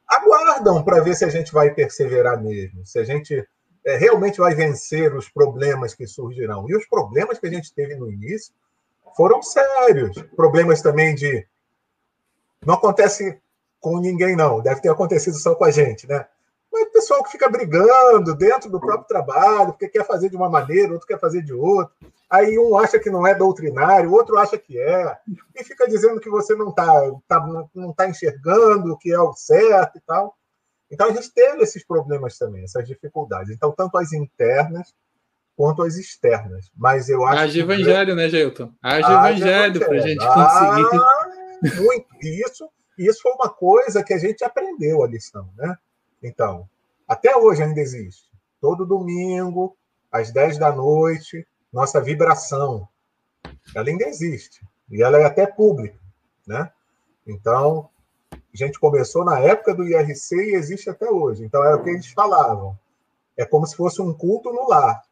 [0.06, 3.46] aguardam para ver se a gente vai perseverar mesmo, se a gente
[3.86, 6.68] é, realmente vai vencer os problemas que surgirão.
[6.68, 8.52] E os problemas que a gente teve no início
[9.18, 10.16] foram sérios.
[10.37, 11.44] Problemas também de.
[12.64, 13.37] Não acontece
[13.81, 14.61] com ninguém, não.
[14.61, 16.24] Deve ter acontecido só com a gente, né?
[16.72, 20.92] Mas pessoal que fica brigando dentro do próprio trabalho, porque quer fazer de uma maneira,
[20.92, 21.92] outro quer fazer de outra.
[22.31, 25.16] Aí um acha que não é doutrinário, o outro acha que é,
[25.57, 26.87] e fica dizendo que você não está
[27.26, 27.40] tá,
[27.74, 30.37] não tá enxergando o que é o certo e tal.
[30.90, 33.50] Então a gente teve esses problemas também, essas dificuldades.
[33.50, 34.94] Então, tanto as internas
[35.59, 36.71] quanto as externas.
[36.77, 37.42] Mas eu acho.
[37.42, 38.73] Haja evangelho, né, Gelton?
[38.81, 40.97] Haja evangelho para a gente conseguir.
[40.97, 41.31] Ah,
[41.83, 42.07] muito.
[42.23, 45.77] Isso, isso foi uma coisa que a gente aprendeu a lição, né?
[46.23, 46.68] Então,
[47.09, 48.29] até hoje ainda existe.
[48.61, 49.77] Todo domingo,
[50.12, 52.88] às 10 da noite, nossa vibração.
[53.75, 54.64] Ela ainda existe.
[54.88, 55.99] E ela é até pública.
[56.47, 56.71] Né?
[57.27, 57.90] Então,
[58.33, 61.44] a gente começou na época do IRC e existe até hoje.
[61.44, 62.79] Então, era o que eles falavam.
[63.37, 65.03] É como se fosse um culto no lar.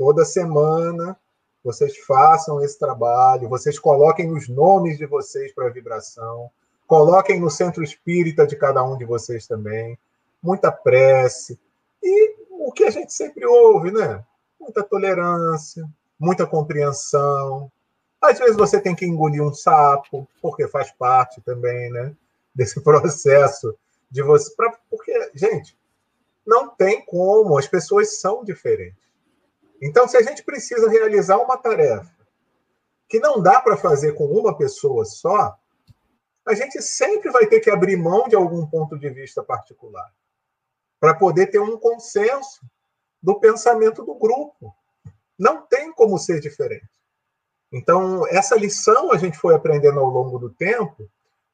[0.00, 1.14] Toda semana,
[1.62, 6.50] vocês façam esse trabalho, vocês coloquem os nomes de vocês para a vibração,
[6.86, 9.98] coloquem no centro espírita de cada um de vocês também
[10.42, 11.60] muita prece
[12.02, 14.24] e o que a gente sempre ouve, né?
[14.58, 15.86] Muita tolerância,
[16.18, 17.70] muita compreensão.
[18.22, 22.16] Às vezes você tem que engolir um sapo, porque faz parte também, né?
[22.54, 23.76] Desse processo
[24.10, 24.50] de você.
[24.56, 25.76] Pra, porque, gente,
[26.46, 29.09] não tem como, as pessoas são diferentes.
[29.80, 32.14] Então, se a gente precisa realizar uma tarefa
[33.08, 35.56] que não dá para fazer com uma pessoa só,
[36.46, 40.12] a gente sempre vai ter que abrir mão de algum ponto de vista particular
[40.98, 42.60] para poder ter um consenso
[43.22, 44.74] do pensamento do grupo.
[45.38, 46.88] Não tem como ser diferente.
[47.72, 51.08] Então, essa lição a gente foi aprendendo ao longo do tempo,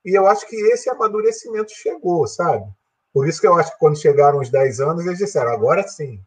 [0.05, 2.67] e eu acho que esse amadurecimento chegou, sabe?
[3.13, 6.21] Por isso que eu acho que quando chegaram os 10 anos, eles disseram, agora sim.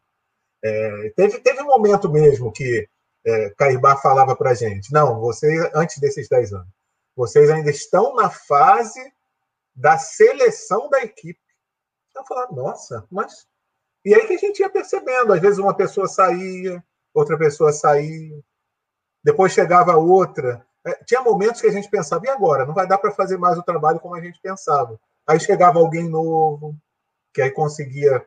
[0.62, 2.88] É, teve, teve um momento mesmo que
[3.24, 6.68] é, Caibá falava para a gente, não, vocês, antes desses 10 anos,
[7.16, 9.00] vocês ainda estão na fase
[9.74, 11.40] da seleção da equipe.
[12.14, 13.46] Eu falava, nossa, mas.
[14.04, 18.42] E aí que a gente ia percebendo, às vezes uma pessoa saía, outra pessoa saía,
[19.22, 20.66] depois chegava outra.
[20.84, 22.64] É, tinha momentos que a gente pensava, e agora?
[22.64, 24.98] Não vai dar para fazer mais o trabalho como a gente pensava.
[25.26, 26.74] Aí chegava alguém novo,
[27.34, 28.26] que aí conseguia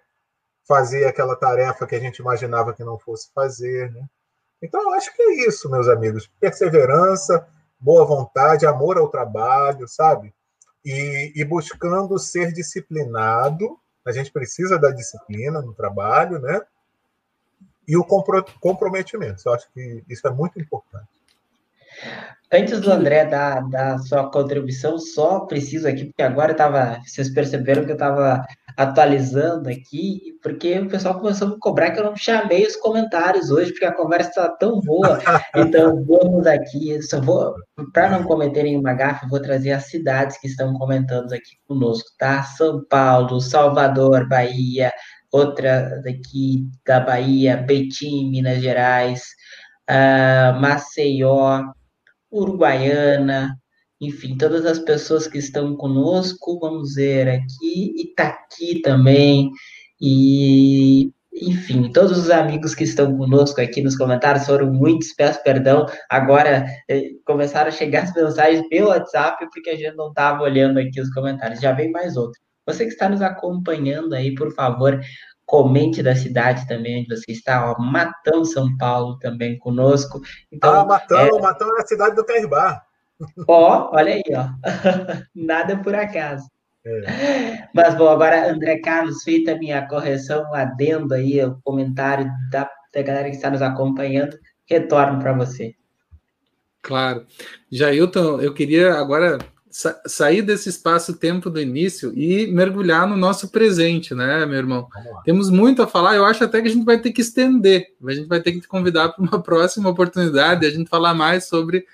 [0.67, 4.05] fazer aquela tarefa que a gente imaginava que não fosse fazer, né?
[4.61, 6.31] Então, eu acho que é isso, meus amigos.
[6.39, 7.45] Perseverança,
[7.77, 10.33] boa vontade, amor ao trabalho, sabe?
[10.83, 13.77] e, e buscando ser disciplinado.
[14.05, 16.61] A gente precisa da disciplina no trabalho, né?
[17.87, 19.41] E o comprometimento.
[19.45, 21.07] Eu acho que isso é muito importante.
[22.51, 27.29] Antes do André dar, dar sua contribuição, só preciso aqui, porque agora eu tava, vocês
[27.33, 28.45] perceberam que eu estava
[28.77, 33.49] atualizando aqui, porque o pessoal começou a me cobrar que eu não chamei os comentários
[33.49, 35.19] hoje, porque a conversa está tão boa.
[35.55, 37.53] Então, vamos aqui, só vou,
[37.93, 42.43] para não cometer nenhuma gafe, vou trazer as cidades que estão comentando aqui conosco, tá?
[42.43, 44.91] São Paulo, Salvador, Bahia,
[45.31, 49.23] outra daqui da Bahia, Betim, Minas Gerais,
[49.89, 51.63] uh, Maceió,
[52.31, 53.57] Uruguaiana,
[54.07, 59.51] enfim, todas as pessoas que estão conosco, vamos ver aqui, Itaqui também,
[60.01, 65.85] e enfim, todos os amigos que estão conosco aqui nos comentários foram muitos, peço perdão.
[66.09, 70.79] Agora eh, começaram a chegar as mensagens pelo WhatsApp, porque a gente não estava olhando
[70.79, 71.59] aqui os comentários.
[71.59, 72.39] Já vem mais outro.
[72.67, 74.99] Você que está nos acompanhando aí, por favor,
[75.45, 77.71] comente da cidade também onde você está.
[77.71, 80.21] Ó, Matão, São Paulo também conosco.
[80.51, 81.41] Então, ah, Matão, é...
[81.41, 82.81] Matão é a cidade do Caibá.
[83.47, 84.49] Ó, olha aí, ó.
[85.35, 86.47] Nada por acaso.
[86.85, 87.67] É.
[87.73, 93.01] Mas, bom, agora, André Carlos, feita a minha correção, adendo aí o comentário da, da
[93.01, 95.73] galera que está nos acompanhando, retorno para você.
[96.81, 97.25] Claro.
[97.71, 99.37] Jailton, eu queria agora
[99.73, 104.87] sa sair desse espaço-tempo do início e mergulhar no nosso presente, né, meu irmão?
[105.25, 108.11] Temos muito a falar, eu acho até que a gente vai ter que estender, a
[108.11, 111.85] gente vai ter que te convidar para uma próxima oportunidade, a gente falar mais sobre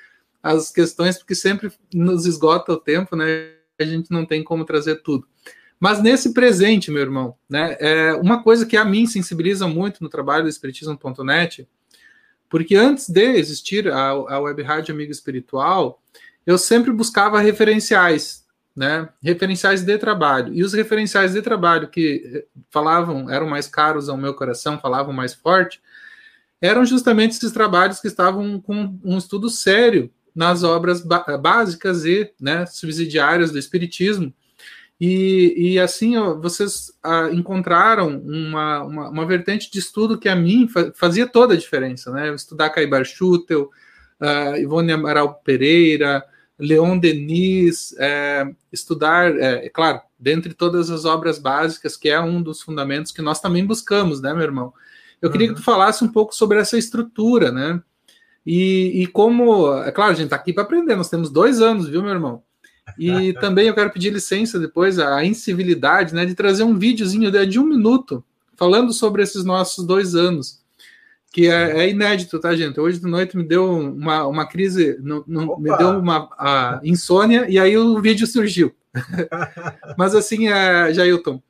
[0.42, 3.54] as questões, porque sempre nos esgota o tempo, né?
[3.80, 5.28] A gente não tem como trazer tudo.
[5.80, 10.10] Mas nesse presente, meu irmão, né, é uma coisa que a mim sensibiliza muito no
[10.10, 11.68] trabalho do Espiritismo.net,
[12.50, 16.02] porque antes de existir a, a Web Rádio Amigo Espiritual,
[16.46, 20.54] eu sempre buscava referenciais, né, referenciais de trabalho.
[20.54, 25.34] E os referenciais de trabalho que falavam, eram mais caros ao meu coração, falavam mais
[25.34, 25.82] forte,
[26.62, 31.04] eram justamente esses trabalhos que estavam com um estudo sério nas obras
[31.42, 34.34] básicas e né, subsidiárias do Espiritismo,
[35.00, 40.36] e, e assim, ó, vocês ah, encontraram uma, uma, uma, vertente de estudo que a
[40.36, 42.36] mim fazia toda a diferença, né?
[42.36, 43.70] Estudar Caibar Schutel,
[44.20, 46.22] uh, Ivone Amaral Pereira,
[46.60, 52.42] Leon Denis, é, estudar, é, é, claro, dentre todas as obras básicas, que é um
[52.42, 54.74] dos fundamentos que nós também buscamos, né, meu irmão?
[55.22, 55.32] Eu uhum.
[55.32, 57.82] queria que tu falasse um pouco sobre essa estrutura, né?
[58.46, 61.88] E, e como, é claro, a gente está aqui para aprender, nós temos dois anos,
[61.88, 62.42] viu, meu irmão?
[62.98, 67.60] E também eu quero pedir licença depois, a incivilidade, né, de trazer um videozinho de
[67.60, 68.24] um minuto
[68.56, 70.60] falando sobre esses nossos dois anos,
[71.32, 72.80] que é, é inédito, tá, gente?
[72.80, 77.60] Hoje de noite me deu uma, uma crise, no, no, me deu uma insônia e
[77.60, 78.76] aí o vídeo surgiu.
[79.98, 81.42] Mas assim, é, Jailton,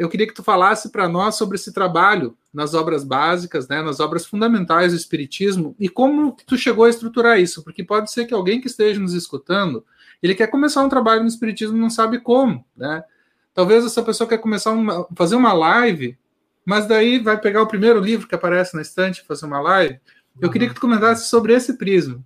[0.00, 4.00] eu queria que tu falasse para nós sobre esse trabalho nas obras básicas, né, nas
[4.00, 8.32] obras fundamentais do Espiritismo e como tu chegou a estruturar isso, porque pode ser que
[8.32, 9.84] alguém que esteja nos escutando
[10.22, 13.04] ele quer começar um trabalho no Espiritismo e não sabe como, né?
[13.52, 16.18] Talvez essa pessoa quer começar a fazer uma live,
[16.64, 20.00] mas daí vai pegar o primeiro livro que aparece na estante e fazer uma live.
[20.40, 20.52] Eu uhum.
[20.52, 22.24] queria que tu comentasse sobre esse prisma.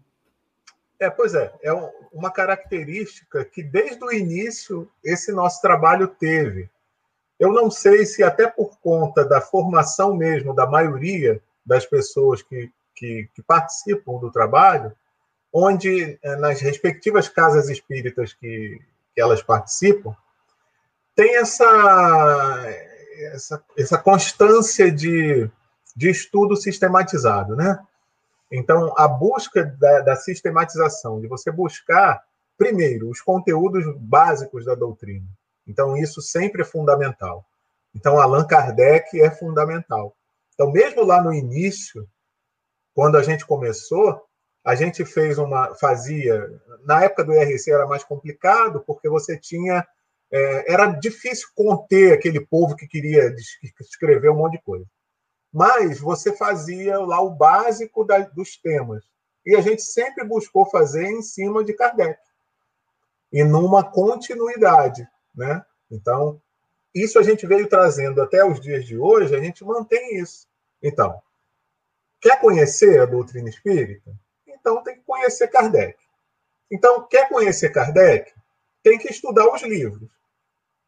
[1.00, 1.72] É, pois é, é
[2.12, 6.70] uma característica que desde o início esse nosso trabalho teve.
[7.44, 12.72] Eu não sei se até por conta da formação mesmo da maioria das pessoas que,
[12.94, 14.90] que, que participam do trabalho,
[15.52, 18.80] onde eh, nas respectivas casas espíritas que,
[19.14, 20.16] que elas participam,
[21.14, 22.64] tem essa,
[23.34, 25.46] essa, essa constância de,
[25.94, 27.78] de estudo sistematizado, né?
[28.50, 32.24] Então, a busca da, da, sistematização, de você buscar,
[32.56, 35.26] primeiro, os conteúdos básicos da doutrina.
[35.66, 37.44] Então, isso sempre é fundamental.
[37.94, 40.16] Então, Allan Kardec é fundamental.
[40.54, 42.08] Então, mesmo lá no início,
[42.94, 44.24] quando a gente começou,
[44.64, 46.48] a gente fez uma fazia
[46.84, 49.86] na época do IRC era mais complicado porque você tinha
[50.32, 53.34] é, era difícil conter aquele povo que queria
[53.80, 54.86] escrever um monte de coisa
[55.52, 59.04] mas você fazia lá o básico da, dos temas
[59.44, 62.18] e a gente sempre buscou fazer em cima de Kardec
[63.30, 66.40] e numa continuidade né então
[66.94, 70.46] isso a gente veio trazendo até os dias de hoje a gente mantém isso
[70.82, 71.20] então
[72.20, 74.12] quer conhecer a doutrina espírita
[74.64, 75.98] então tem que conhecer Kardec.
[76.70, 78.32] Então, quer conhecer Kardec?
[78.82, 80.08] Tem que estudar os livros.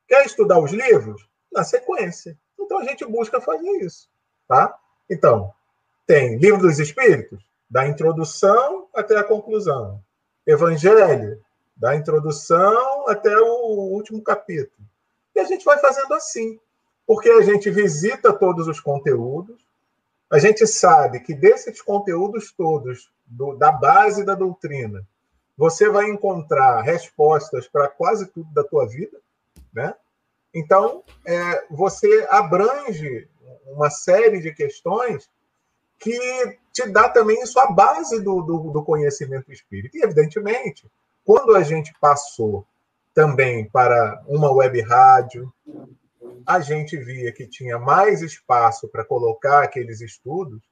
[0.09, 1.29] Quer estudar os livros?
[1.53, 2.39] Na sequência.
[2.59, 4.09] Então a gente busca fazer isso.
[4.49, 4.75] Tá?
[5.11, 5.53] Então,
[6.07, 10.03] tem Livro dos Espíritos, da introdução até a conclusão.
[10.47, 11.45] Evangelho,
[11.77, 14.87] da introdução até o último capítulo.
[15.35, 16.59] E a gente vai fazendo assim,
[17.07, 19.57] porque a gente visita todos os conteúdos,
[20.31, 25.07] a gente sabe que desses conteúdos todos, do, da base da doutrina,
[25.57, 29.19] você vai encontrar respostas para quase tudo da tua vida,
[29.73, 29.95] né?
[30.55, 33.29] Então, é, você abrange
[33.67, 35.29] uma série de questões
[35.99, 39.97] que te dá também isso a base do, do, do conhecimento espírita.
[39.97, 40.91] E, evidentemente,
[41.27, 42.65] quando a gente passou
[43.13, 45.53] também para uma web rádio,
[46.47, 50.63] a gente via que tinha mais espaço para colocar aqueles estudos,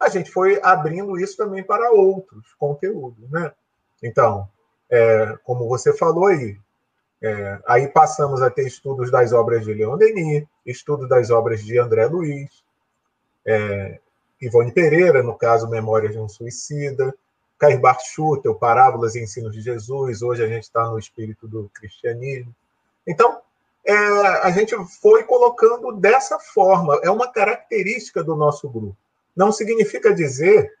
[0.00, 3.52] a gente foi abrindo isso também para outros conteúdos, né?
[4.02, 4.48] Então,
[4.88, 6.56] é, como você falou aí,
[7.20, 11.78] é, aí passamos a ter estudos das obras de Leon Denis, estudos das obras de
[11.78, 12.64] André Luiz,
[13.44, 14.00] é,
[14.40, 17.14] Ivone Pereira, no caso Memórias de um Suicida,
[17.58, 22.54] Cair Schutel, Parábolas e Ensinos de Jesus, hoje a gente está no espírito do cristianismo.
[23.06, 23.40] Então,
[23.84, 27.00] é, a gente foi colocando dessa forma.
[27.02, 28.96] É uma característica do nosso grupo.
[29.34, 30.72] Não significa dizer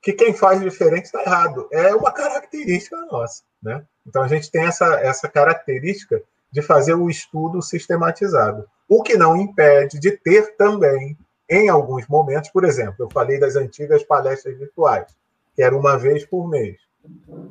[0.00, 1.68] que quem faz diferente está errado.
[1.72, 3.42] É uma característica nossa.
[3.62, 3.84] Né?
[4.06, 8.68] Então a gente tem essa, essa característica de fazer o estudo sistematizado.
[8.88, 11.16] O que não impede de ter também,
[11.48, 15.06] em alguns momentos, por exemplo, eu falei das antigas palestras virtuais,
[15.62, 16.78] era uma vez por mês.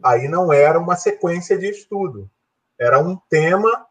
[0.03, 2.29] Aí não era uma sequência de estudo,
[2.79, 3.85] era um tema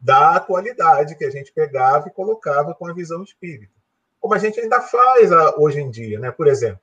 [0.00, 3.72] da atualidade que a gente pegava e colocava com a visão espírita.
[4.20, 6.30] Como a gente ainda faz hoje em dia, né?
[6.30, 6.80] Por exemplo,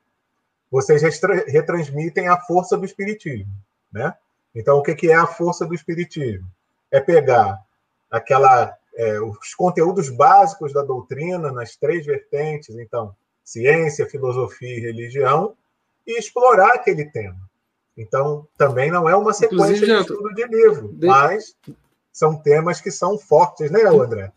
[0.71, 1.01] vocês
[1.47, 3.51] retransmitem a força do espiritismo,
[3.91, 4.13] né?
[4.53, 6.47] Então, o que é a força do espiritismo?
[6.89, 7.61] É pegar
[8.09, 15.55] aquela é, os conteúdos básicos da doutrina nas três vertentes, então ciência, filosofia e religião,
[16.05, 17.37] e explorar aquele tema.
[17.97, 21.07] Então, também não é uma sequência de estudo de livro, de...
[21.07, 21.55] mas
[22.11, 24.31] são temas que são fortes, né, André?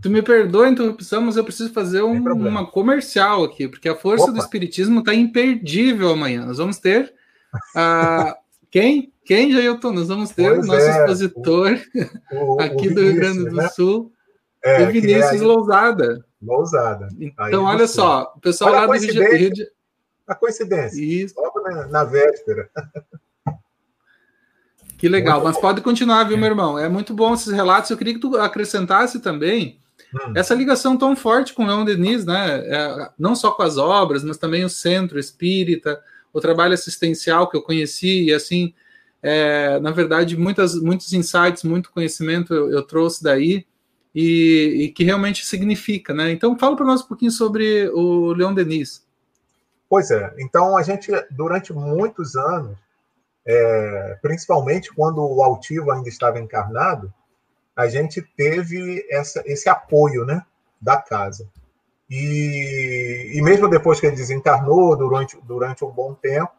[0.00, 3.96] Tu me perdoa a interrupção, mas eu preciso fazer um, uma comercial aqui, porque a
[3.96, 4.32] força Opa.
[4.32, 6.46] do Espiritismo está imperdível amanhã.
[6.46, 7.12] Nós vamos ter.
[7.74, 8.32] Uh,
[8.70, 9.12] quem?
[9.24, 9.92] Quem, Jailton?
[9.92, 11.80] Nós vamos ter pois o nosso é, expositor
[12.32, 13.68] o, o, aqui o do Rio Grande do né?
[13.68, 14.12] Sul,
[14.62, 16.24] é, o Vinícius é Lousada.
[16.40, 17.08] Lousada.
[17.18, 19.68] Então, olha só, o pessoal olha lá do Rio de, Rio de...
[20.28, 21.00] A coincidência.
[21.02, 21.34] Isso.
[21.36, 22.70] Logo na, na véspera.
[24.98, 26.76] Que legal, mas pode continuar, viu, meu irmão?
[26.78, 27.88] É muito bom esses relatos.
[27.88, 29.78] Eu queria que tu acrescentasse também
[30.12, 30.32] hum.
[30.34, 32.58] essa ligação tão forte com o Leon Denis, né?
[32.66, 36.00] É, não só com as obras, mas também o centro espírita,
[36.32, 38.74] o trabalho assistencial que eu conheci, e assim,
[39.22, 43.64] é, na verdade, muitas, muitos insights, muito conhecimento eu, eu trouxe daí
[44.14, 46.32] e, e, que realmente significa, né?
[46.32, 49.06] Então, fala para nós um pouquinho sobre o Leon Denis.
[49.88, 52.78] Pois é, então a gente, durante muitos anos,
[53.46, 57.12] é, principalmente quando o altivo ainda estava encarnado,
[57.74, 60.44] a gente teve essa, esse apoio né,
[60.80, 61.48] da casa.
[62.10, 66.52] E, e mesmo depois que ele desencarnou, durante, durante um bom tempo,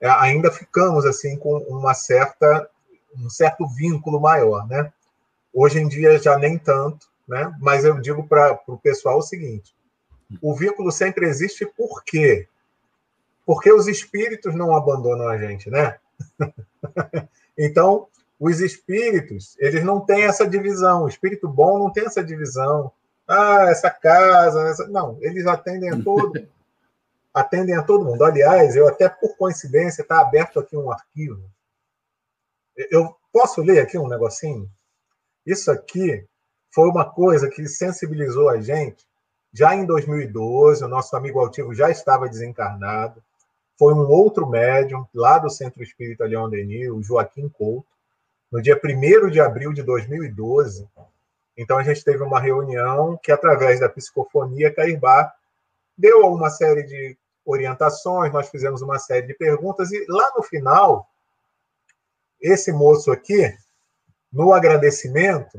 [0.00, 2.68] é, ainda ficamos assim com uma certa,
[3.16, 4.66] um certo vínculo maior.
[4.68, 4.92] Né?
[5.52, 7.52] Hoje em dia já nem tanto, né?
[7.60, 9.74] mas eu digo para o pessoal o seguinte:
[10.40, 12.46] o vínculo sempre existe por quê?
[13.50, 15.98] Porque os espíritos não abandonam a gente, né?
[17.58, 18.06] então,
[18.38, 21.02] os espíritos, eles não têm essa divisão.
[21.02, 22.92] O espírito bom não tem essa divisão.
[23.26, 24.86] Ah, essa casa, essa...
[24.86, 26.46] não, eles atendem a todo,
[27.34, 28.22] atendem a todo mundo.
[28.22, 31.42] Aliás, eu até por coincidência está aberto aqui um arquivo.
[32.76, 34.70] Eu posso ler aqui um negocinho?
[35.44, 36.24] Isso aqui
[36.72, 39.04] foi uma coisa que sensibilizou a gente.
[39.52, 43.20] Já em 2012, o nosso amigo altivo já estava desencarnado
[43.80, 47.88] foi um outro médium lá do Centro Espírita Leão Denis, o Joaquim Couto,
[48.52, 50.86] no dia 1 de abril de 2012.
[51.56, 55.32] Então, a gente teve uma reunião que, através da psicofonia, Caibá
[55.96, 61.08] deu uma série de orientações, nós fizemos uma série de perguntas, e lá no final,
[62.38, 63.56] esse moço aqui,
[64.30, 65.58] no agradecimento,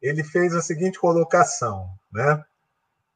[0.00, 2.42] ele fez a seguinte colocação, né?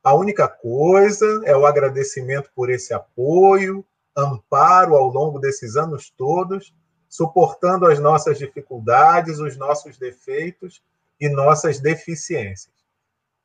[0.05, 3.83] A única coisa é o agradecimento por esse apoio,
[4.17, 6.75] amparo ao longo desses anos todos,
[7.09, 10.83] suportando as nossas dificuldades, os nossos defeitos
[11.21, 12.75] e nossas deficiências.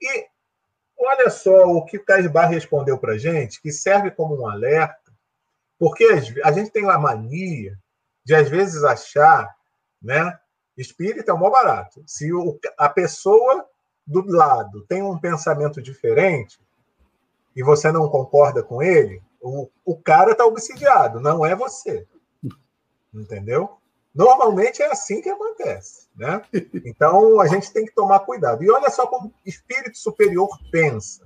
[0.01, 0.28] E
[0.97, 5.11] olha só o que Casbar respondeu para a gente, que serve como um alerta,
[5.78, 6.05] porque
[6.43, 7.78] a gente tem a mania
[8.24, 9.55] de, às vezes, achar,
[10.01, 10.38] né?
[10.78, 12.03] Espírita é o maior barato.
[12.05, 13.68] Se o, a pessoa
[14.05, 16.59] do lado tem um pensamento diferente
[17.55, 22.07] e você não concorda com ele, o, o cara está obsidiado, não é você.
[23.13, 23.77] Entendeu?
[24.13, 26.07] Normalmente é assim que acontece.
[26.15, 26.41] Né?
[26.85, 28.63] Então a gente tem que tomar cuidado.
[28.63, 31.25] E olha só como espírito superior pensa.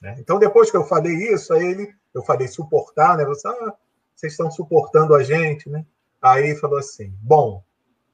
[0.00, 0.16] Né?
[0.18, 3.24] Então, depois que eu falei isso, aí ele, eu falei suportar, né?
[3.24, 3.74] Você, ah,
[4.14, 5.84] vocês estão suportando a gente, né?
[6.20, 7.62] Aí falou assim: bom,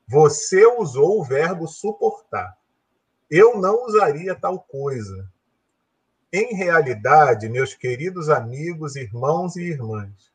[0.07, 2.57] você usou o verbo suportar.
[3.31, 5.31] Eu não usaria tal coisa.
[6.31, 10.31] Em realidade, meus queridos amigos, irmãos e irmãs,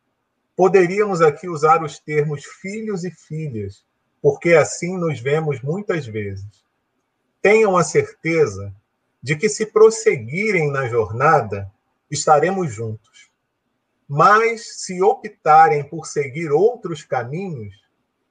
[0.55, 3.85] poderíamos aqui usar os termos filhos e filhas,
[4.19, 6.65] porque assim nos vemos muitas vezes.
[7.43, 8.73] Tenham a certeza
[9.21, 11.71] de que, se prosseguirem na jornada,
[12.09, 13.29] estaremos juntos.
[14.07, 17.75] Mas, se optarem por seguir outros caminhos,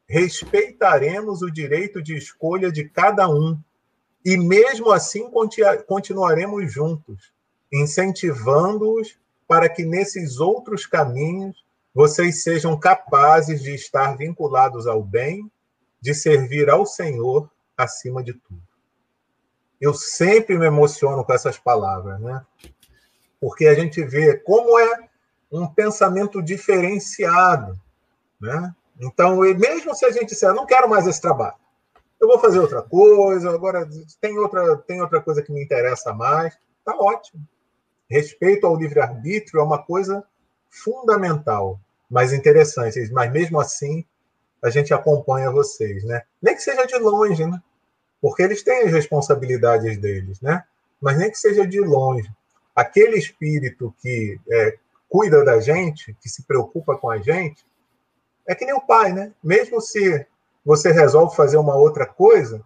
[0.08, 3.56] respeitaremos o direito de escolha de cada um
[4.24, 5.30] e, mesmo assim,
[5.86, 7.31] continuaremos juntos
[7.72, 9.18] incentivando-os
[9.48, 11.64] para que nesses outros caminhos
[11.94, 15.50] vocês sejam capazes de estar vinculados ao bem,
[16.00, 18.62] de servir ao Senhor acima de tudo.
[19.80, 22.44] Eu sempre me emociono com essas palavras, né?
[23.40, 25.08] Porque a gente vê como é
[25.50, 27.78] um pensamento diferenciado,
[28.40, 28.74] né?
[29.00, 31.56] Então, mesmo se a gente disser, não quero mais esse trabalho,
[32.20, 33.88] eu vou fazer outra coisa, agora
[34.20, 37.44] tem outra, tem outra coisa que me interessa mais, tá ótimo
[38.12, 40.22] respeito ao livre-arbítrio é uma coisa
[40.68, 41.80] fundamental.
[42.10, 43.10] mais interessantes.
[43.10, 44.04] Mas mesmo assim,
[44.62, 46.22] a gente acompanha vocês, né?
[46.42, 47.58] Nem que seja de longe, né?
[48.20, 50.62] Porque eles têm as responsabilidades deles, né?
[51.00, 52.30] Mas nem que seja de longe.
[52.76, 54.76] Aquele espírito que é,
[55.08, 57.64] cuida da gente, que se preocupa com a gente,
[58.46, 59.32] é que nem o pai, né?
[59.42, 60.26] Mesmo se
[60.62, 62.62] você resolve fazer uma outra coisa,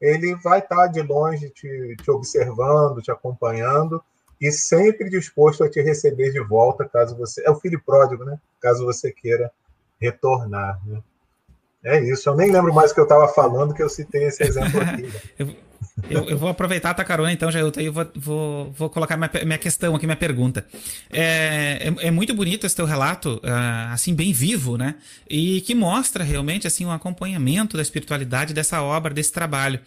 [0.00, 4.02] ele vai estar de longe te, te observando, te acompanhando
[4.40, 7.42] e sempre disposto a te receber de volta, caso você.
[7.46, 8.38] É o filho pródigo, né?
[8.60, 9.50] Caso você queira
[10.00, 10.80] retornar.
[10.86, 11.02] Né?
[11.84, 12.28] É isso.
[12.28, 15.02] Eu nem lembro mais o que eu estava falando, que eu citei esse exemplo aqui.
[15.42, 15.56] Né?
[16.10, 19.30] Eu, eu, vou aproveitar a tua carona, então, Jailton, e vou, vou, vou colocar minha,
[19.44, 20.66] minha questão aqui, minha pergunta.
[21.08, 24.96] É, é, é muito bonito esse teu relato, uh, assim, bem vivo, né?
[25.30, 29.78] E que mostra realmente, assim, um acompanhamento da espiritualidade dessa obra, desse trabalho.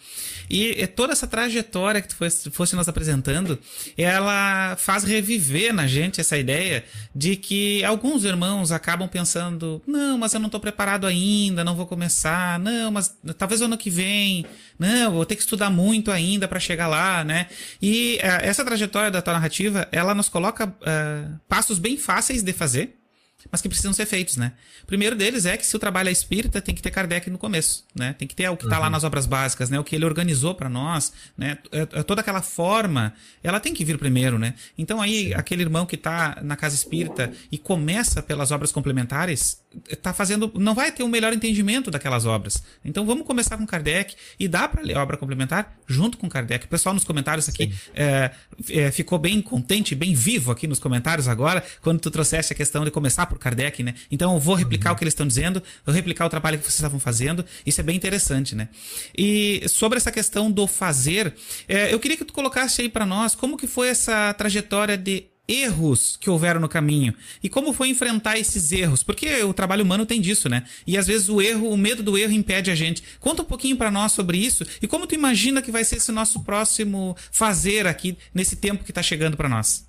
[0.48, 3.58] E, e toda essa trajetória que tu fosse, fosse nos apresentando,
[3.96, 6.84] ela faz reviver na gente essa ideia
[7.14, 11.86] de que alguns irmãos acabam pensando, não, mas eu não estou preparado ainda, não vou
[11.86, 14.46] começar, não, mas talvez ano que vem,
[14.78, 17.46] não, vou ter que estudar muito ainda para chegar lá, né?
[17.80, 22.52] E uh, essa trajetória da tua narrativa, ela nos coloca uh, passos bem fáceis de
[22.52, 22.96] fazer,
[23.50, 24.52] mas que precisam ser feitos, né?
[24.82, 27.38] O primeiro deles é que se o trabalho é espírita, tem que ter Kardec no
[27.38, 28.12] começo, né?
[28.12, 28.82] Tem que ter o que está uhum.
[28.82, 29.78] lá nas obras básicas, né?
[29.78, 31.58] O que ele organizou para nós, né?
[31.70, 34.54] É, é, toda aquela forma, ela tem que vir primeiro, né?
[34.76, 39.62] Então aí, aquele irmão que está na casa espírita e começa pelas obras complementares,
[40.02, 42.62] tá fazendo, não vai ter um melhor entendimento daquelas obras.
[42.84, 46.66] Então vamos começar com Kardec e dá para ler a obra complementar junto com Kardec.
[46.66, 48.30] O pessoal nos comentários aqui é,
[48.70, 52.84] é, ficou bem contente, bem vivo aqui nos comentários agora, quando tu trouxeste a questão
[52.84, 53.94] de começar por Kardec, né?
[54.10, 54.94] Então eu vou replicar uhum.
[54.94, 57.44] o que eles estão dizendo, vou replicar o trabalho que vocês estavam fazendo.
[57.64, 58.68] Isso é bem interessante, né?
[59.16, 61.34] E sobre essa questão do fazer,
[61.68, 65.26] é, eu queria que tu colocasse aí para nós como que foi essa trajetória de
[65.48, 70.04] erros que houveram no caminho e como foi enfrentar esses erros, porque o trabalho humano
[70.04, 70.64] tem disso, né?
[70.86, 73.02] E às vezes o erro, o medo do erro impede a gente.
[73.18, 76.12] Conta um pouquinho para nós sobre isso e como tu imagina que vai ser esse
[76.12, 79.88] nosso próximo fazer aqui nesse tempo que está chegando para nós.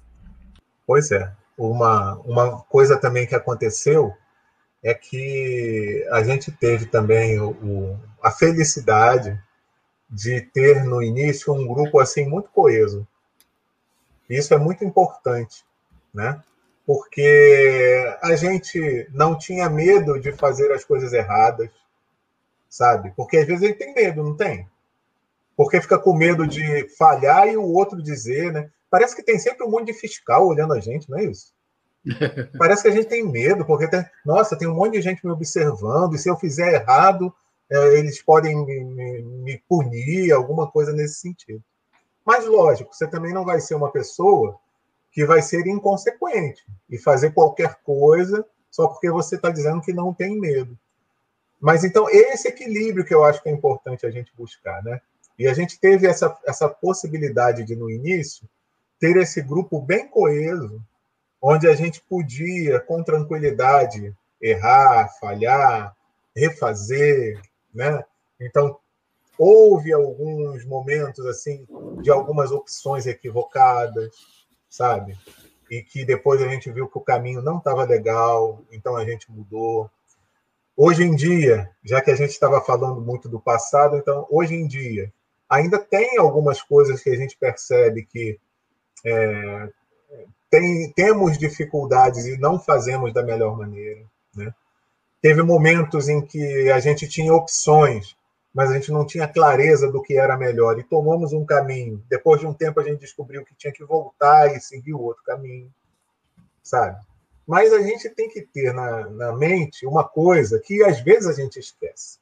[0.88, 1.30] Pois é,
[1.60, 4.14] uma uma coisa também que aconteceu
[4.82, 9.40] é que a gente teve também o, o a felicidade
[10.10, 13.08] de ter no início um grupo assim muito coeso
[14.30, 15.66] isso é muito importante,
[16.14, 16.42] né?
[16.86, 21.70] Porque a gente não tinha medo de fazer as coisas erradas,
[22.70, 23.12] sabe?
[23.16, 24.68] Porque às vezes ele tem medo, não tem?
[25.58, 28.70] Porque fica com medo de falhar e o outro dizer, né?
[28.90, 31.54] Parece que tem sempre um monte de fiscal olhando a gente, não é isso?
[32.58, 35.32] Parece que a gente tem medo, porque tem, nossa, tem um monte de gente me
[35.32, 37.34] observando, e se eu fizer errado,
[37.70, 41.64] é, eles podem me, me, me punir, alguma coisa nesse sentido.
[42.26, 44.58] Mas, lógico, você também não vai ser uma pessoa
[45.12, 50.14] que vai ser inconsequente e fazer qualquer coisa só porque você está dizendo que não
[50.14, 50.78] tem medo.
[51.60, 55.02] Mas então, esse equilíbrio que eu acho que é importante a gente buscar, né?
[55.38, 58.48] E a gente teve essa, essa possibilidade de, no início,
[59.00, 60.82] ter esse grupo bem coeso,
[61.42, 65.96] onde a gente podia, com tranquilidade, errar, falhar,
[66.36, 67.42] refazer,
[67.74, 68.04] né?
[68.40, 68.78] Então,
[69.38, 71.66] houve alguns momentos assim
[72.02, 74.12] de algumas opções equivocadas,
[74.70, 75.18] sabe?
[75.72, 79.32] E que depois a gente viu que o caminho não estava legal, então a gente
[79.32, 79.90] mudou.
[80.76, 84.68] Hoje em dia, já que a gente estava falando muito do passado, então hoje em
[84.68, 85.12] dia
[85.50, 88.40] ainda tem algumas coisas que a gente percebe que
[89.06, 89.70] é,
[90.50, 94.02] tem, temos dificuldades e não fazemos da melhor maneira.
[94.36, 94.54] Né?
[95.22, 98.18] Teve momentos em que a gente tinha opções
[98.54, 102.04] mas a gente não tinha clareza do que era melhor e tomamos um caminho.
[102.10, 105.24] Depois de um tempo a gente descobriu que tinha que voltar e seguir o outro
[105.24, 105.72] caminho,
[106.64, 107.00] sabe?
[107.48, 111.34] Mas a gente tem que ter na, na mente uma coisa que às vezes a
[111.34, 112.20] gente esquece,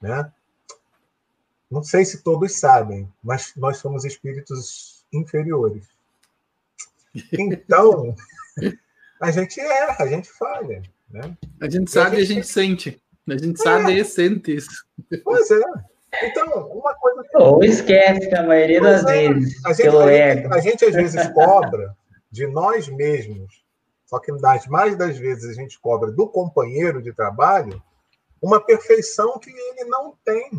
[0.00, 0.30] né?
[1.70, 5.86] Não sei se todos sabem, mas nós somos espíritos inferiores.
[7.32, 8.14] Então,
[9.20, 10.82] a gente erra, a gente falha.
[11.10, 11.36] Né?
[11.60, 13.02] A gente sabe e a gente, a gente sente.
[13.28, 13.98] A gente sabe é.
[13.98, 14.86] e sente isso.
[15.24, 15.62] Pois é.
[16.22, 17.22] Então, uma coisa.
[17.24, 17.36] Que...
[17.36, 19.28] Ou esquece que a maioria das é.
[19.28, 19.64] vezes.
[19.64, 21.96] A gente, a, gente, a gente, às vezes, cobra
[22.30, 23.64] de nós mesmos,
[24.04, 27.82] só que das mais das vezes a gente cobra do companheiro de trabalho
[28.40, 30.50] uma perfeição que ele não tem.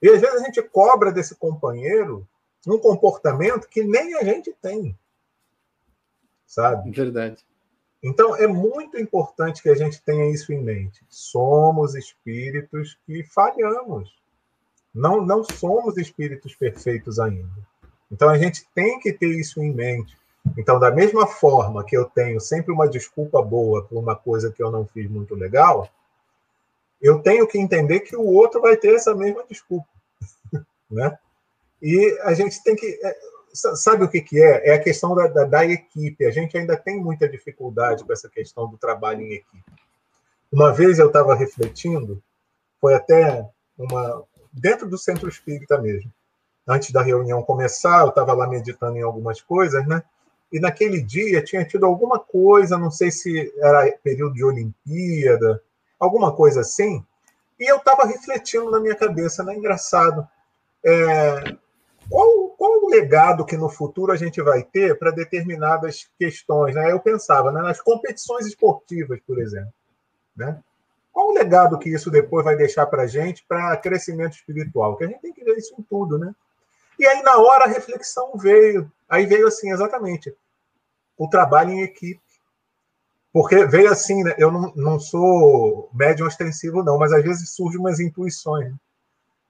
[0.00, 2.26] E às vezes a gente cobra desse companheiro
[2.70, 4.96] um comportamento que nem a gente tem.
[6.46, 6.90] Sabe?
[6.90, 7.44] Verdade.
[8.02, 11.04] Então, é muito importante que a gente tenha isso em mente.
[11.08, 14.16] Somos espíritos que falhamos.
[14.94, 17.50] Não, não somos espíritos perfeitos ainda.
[18.10, 20.16] Então, a gente tem que ter isso em mente.
[20.56, 24.62] Então, da mesma forma que eu tenho sempre uma desculpa boa por uma coisa que
[24.62, 25.88] eu não fiz muito legal,
[27.02, 29.88] eu tenho que entender que o outro vai ter essa mesma desculpa,
[30.90, 31.18] né?
[31.80, 33.16] E a gente tem que é,
[33.52, 34.70] sabe o que, que é?
[34.70, 36.24] É a questão da, da, da, equipe.
[36.24, 39.72] A gente ainda tem muita dificuldade com essa questão do trabalho em equipe.
[40.50, 42.22] Uma vez eu estava refletindo,
[42.80, 46.12] foi até uma dentro do centro espírita mesmo.
[46.66, 50.02] Antes da reunião começar, eu estava lá meditando em algumas coisas, né?
[50.50, 55.62] E naquele dia tinha tido alguma coisa, não sei se era período de Olimpíada,
[55.98, 57.04] alguma coisa assim.
[57.58, 59.54] E eu estava refletindo na minha cabeça, né?
[59.54, 60.26] Engraçado.
[60.84, 61.56] É,
[62.10, 66.74] qual, qual o legado que no futuro a gente vai ter para determinadas questões?
[66.74, 66.90] Né?
[66.90, 69.72] Eu pensava né, nas competições esportivas, por exemplo.
[70.36, 70.58] Né?
[71.12, 74.96] Qual o legado que isso depois vai deixar para a gente para crescimento espiritual?
[74.96, 76.34] Que a gente tem que ver isso em tudo, né?
[76.98, 78.90] E aí, na hora, a reflexão veio.
[79.08, 80.34] Aí veio assim, exatamente,
[81.16, 82.20] o trabalho em equipe.
[83.32, 84.34] Porque veio assim, né?
[84.38, 88.70] eu não, não sou médium ostensivo, não, mas às vezes surgem umas intuições.
[88.70, 88.78] Né?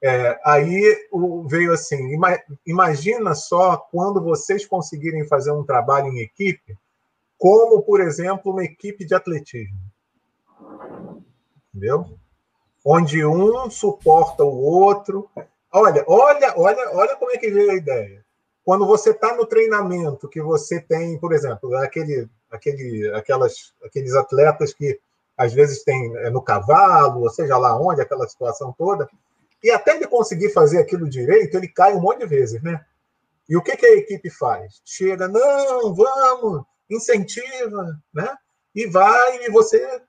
[0.03, 1.09] É, aí
[1.47, 2.17] veio assim:
[2.67, 6.77] imagina só quando vocês conseguirem fazer um trabalho em equipe,
[7.37, 9.79] como, por exemplo, uma equipe de atletismo.
[11.75, 12.07] Entendeu?
[12.85, 15.29] Onde um suporta o outro.
[15.73, 18.25] Olha, olha, olha, olha como é que veio a ideia.
[18.65, 24.73] Quando você está no treinamento, que você tem, por exemplo, aquele, aquele, aquelas, aqueles atletas
[24.75, 24.99] que
[25.37, 29.09] às vezes tem é, no cavalo, ou seja lá onde, aquela situação toda,
[29.63, 32.85] e até ele conseguir fazer aquilo direito, ele cai um monte de vezes, né?
[33.49, 34.81] E o que, que a equipe faz?
[34.85, 38.37] Chega, não, vamos, incentiva, né?
[38.75, 40.03] E vai e você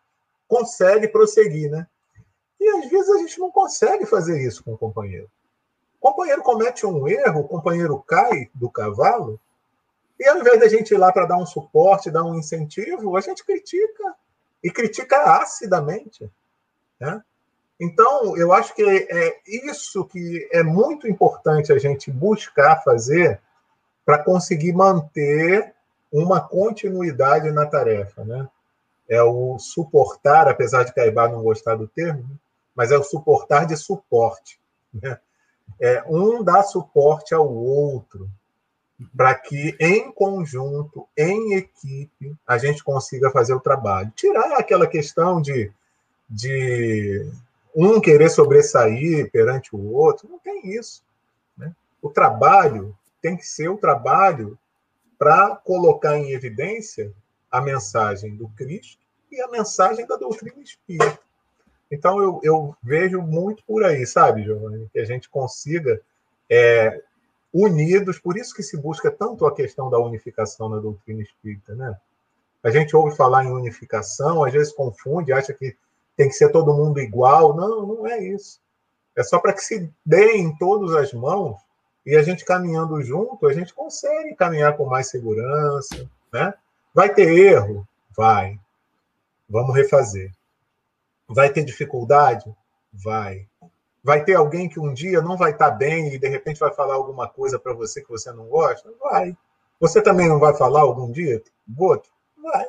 [0.47, 1.87] consegue prosseguir, né?
[2.59, 5.29] E às vezes a gente não consegue fazer isso com o companheiro.
[5.99, 9.39] O companheiro comete um erro, o companheiro cai do cavalo,
[10.19, 13.21] e ao invés da gente ir lá para dar um suporte, dar um incentivo, a
[13.21, 14.15] gente critica.
[14.61, 16.29] E critica acidamente.
[16.99, 17.23] Né?
[17.79, 23.39] Então, eu acho que é isso que é muito importante a gente buscar fazer
[24.05, 25.73] para conseguir manter
[26.11, 28.47] uma continuidade na tarefa, né?
[29.07, 32.35] É o suportar, apesar de Caibá não gostar do termo, né?
[32.75, 34.59] mas é o suportar de suporte.
[34.93, 35.17] Né?
[35.79, 38.29] É um dá suporte ao outro
[39.15, 44.11] para que, em conjunto, em equipe, a gente consiga fazer o trabalho.
[44.15, 45.71] Tirar aquela questão de,
[46.29, 47.31] de
[47.75, 50.27] um querer sobressair perante o outro.
[50.29, 51.03] Não tem isso.
[51.57, 51.73] Né?
[52.01, 54.57] O trabalho tem que ser o trabalho
[55.17, 57.13] para colocar em evidência
[57.51, 59.01] a mensagem do Cristo
[59.31, 61.19] e a mensagem da doutrina espírita.
[61.91, 64.87] Então, eu, eu vejo muito por aí, sabe, Giovanni?
[64.93, 65.99] Que a gente consiga,
[66.49, 67.01] é,
[67.51, 71.97] unidos, por isso que se busca tanto a questão da unificação na doutrina espírita, né?
[72.63, 75.75] A gente ouve falar em unificação, às vezes confunde, acha que
[76.19, 77.55] tem que ser todo mundo igual.
[77.55, 78.59] Não, não é isso.
[79.15, 81.55] É só para que se deem todas as mãos
[82.05, 86.53] e a gente caminhando junto, a gente consegue caminhar com mais segurança, né?
[86.93, 87.87] Vai ter erro?
[88.13, 88.59] Vai.
[89.49, 90.29] Vamos refazer.
[91.25, 92.53] Vai ter dificuldade?
[92.91, 93.47] Vai.
[94.03, 96.95] Vai ter alguém que um dia não vai estar bem e de repente vai falar
[96.95, 98.91] alguma coisa para você que você não gosta?
[98.99, 99.37] Vai.
[99.79, 101.41] Você também não vai falar algum dia?
[101.77, 102.11] Outro?
[102.43, 102.67] Vai.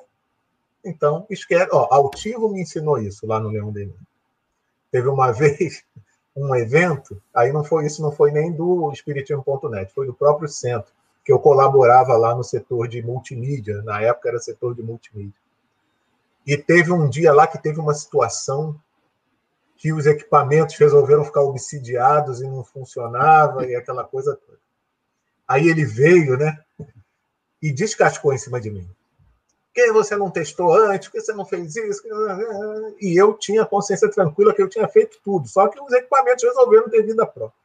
[0.85, 1.69] Então, esquece.
[1.73, 3.95] Ó, Altivo me ensinou isso lá no Leão Denis.
[4.91, 5.85] Teve uma vez
[6.35, 10.93] um evento, aí não foi isso, não foi nem do Espiritismo.net, foi do próprio centro,
[11.25, 15.35] que eu colaborava lá no setor de multimídia, na época era setor de multimídia.
[16.47, 18.81] E teve um dia lá que teve uma situação
[19.77, 24.59] que os equipamentos resolveram ficar obsidiados e não funcionava e aquela coisa toda.
[25.47, 26.59] Aí ele veio, né?
[27.61, 28.89] E descascou em cima de mim
[29.73, 32.03] que você não testou antes, que você não fez isso.
[33.01, 36.89] E eu tinha consciência tranquila que eu tinha feito tudo, só que os equipamentos resolveram
[36.89, 37.59] ter vida própria.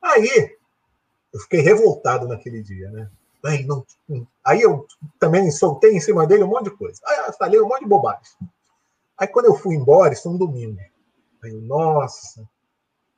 [0.00, 0.56] Aí,
[1.32, 3.10] eu fiquei revoltado naquele dia, né?
[3.44, 3.84] Aí, não,
[4.42, 4.86] aí eu
[5.18, 7.00] também soltei em cima dele um monte de coisa.
[7.04, 8.22] Aí eu falei um monte de bobagem.
[9.18, 10.80] Aí quando eu fui embora, isso um domingo.
[11.42, 12.48] Aí eu, nossa,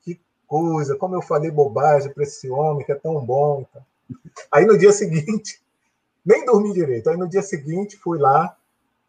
[0.03, 3.65] que coisa, como eu falei bobagem para esse homem que é tão bom.
[4.51, 5.63] Aí no dia seguinte,
[6.27, 7.09] nem dormi direito.
[7.09, 8.57] Aí no dia seguinte fui lá,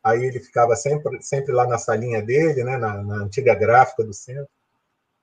[0.04, 4.14] aí ele ficava sempre, sempre lá na salinha dele, né, na, na antiga gráfica do
[4.14, 4.48] centro.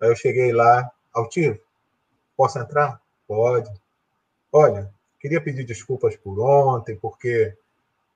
[0.01, 1.59] Aí eu cheguei lá, altivo,
[2.37, 3.01] posso entrar?
[3.29, 3.71] Pode.
[4.53, 7.57] Olha, queria pedir desculpas por ontem, porque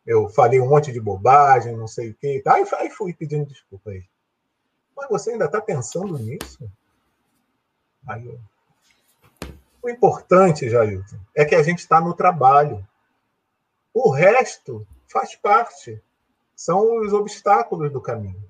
[0.04, 2.42] eu falei um monte de bobagem, não sei o quê.
[2.46, 4.04] Aí, aí fui pedindo desculpa aí.
[4.96, 6.70] Mas você ainda está pensando nisso?
[8.06, 8.40] Aí eu...
[9.82, 12.86] O importante, Jailton, é que a gente está no trabalho.
[14.00, 16.00] O resto faz parte,
[16.54, 18.40] são os obstáculos do caminho.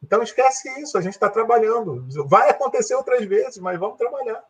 [0.00, 2.06] Então esquece isso, a gente está trabalhando.
[2.28, 4.44] Vai acontecer outras vezes, mas vamos trabalhar.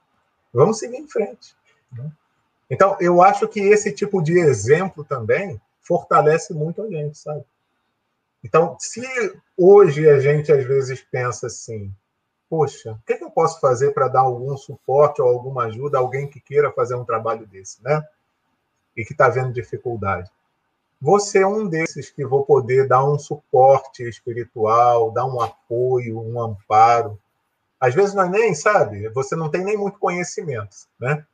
[0.53, 1.57] Vamos seguir em frente.
[1.90, 2.12] Né?
[2.68, 7.46] Então, eu acho que esse tipo de exemplo também fortalece muito a gente, sabe?
[8.44, 9.00] Então, se
[9.57, 11.90] hoje a gente às vezes pensa assim,
[12.50, 16.28] poxa, o que, eu posso fazer para dar algum suporte ou alguma ajuda a alguém
[16.28, 18.07] que queira fazer um trabalho desse, né?
[18.94, 20.30] E que está vendo dificuldade.
[21.03, 26.40] Você é um desses que vou poder dar um suporte espiritual, dar um apoio, um
[26.40, 27.18] amparo.
[27.80, 29.09] Às vezes não é nem, sabe?
[29.09, 31.26] Você não tem nem muito conhecimento, né?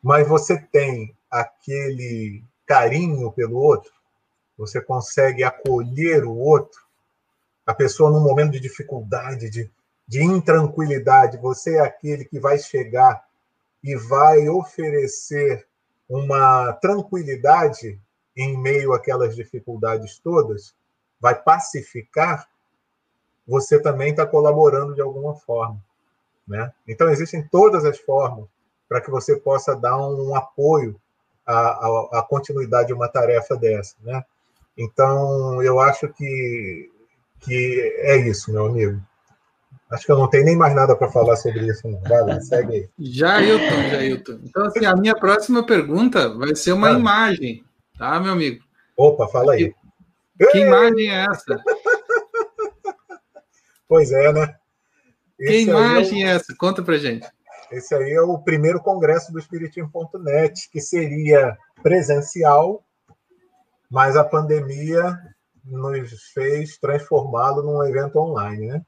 [0.00, 3.90] Mas você tem aquele carinho pelo outro,
[4.56, 6.80] você consegue acolher o outro,
[7.66, 9.68] a pessoa num momento de dificuldade, de,
[10.06, 13.24] de intranquilidade, você é aquele que vai chegar
[13.82, 15.66] e vai oferecer
[16.08, 17.98] uma tranquilidade
[18.36, 20.74] em meio àquelas dificuldades todas,
[21.20, 22.48] vai pacificar,
[23.46, 25.78] você também está colaborando de alguma forma.
[26.46, 26.72] Né?
[26.86, 28.46] Então, existem todas as formas
[28.88, 31.00] para que você possa dar um apoio
[31.46, 33.94] à, à, à, continuidade de uma tarefa dessa.
[34.02, 34.24] Né?
[34.76, 36.90] Então, eu acho que,
[37.40, 39.00] que é isso, meu amigo.
[39.90, 41.86] Acho que eu não tenho nem mais nada para falar sobre isso.
[41.88, 42.00] Não.
[42.00, 42.88] Vai lá, segue aí.
[42.98, 44.40] Jailton, Jailton.
[44.44, 46.92] Então, assim, a minha próxima pergunta vai ser uma ah.
[46.92, 47.64] imagem
[48.00, 48.64] Tá, meu amigo?
[48.96, 49.74] Opa, fala aí.
[50.38, 51.62] Que, que imagem é essa?
[53.86, 54.56] pois é, né?
[55.38, 56.28] Esse que imagem é, o...
[56.30, 56.56] é, essa?
[56.56, 57.28] Conta pra gente.
[57.70, 62.82] Esse aí é o primeiro congresso do Espiritismo.net, que seria presencial,
[63.90, 65.18] mas a pandemia
[65.62, 68.82] nos fez transformá-lo num evento online, né?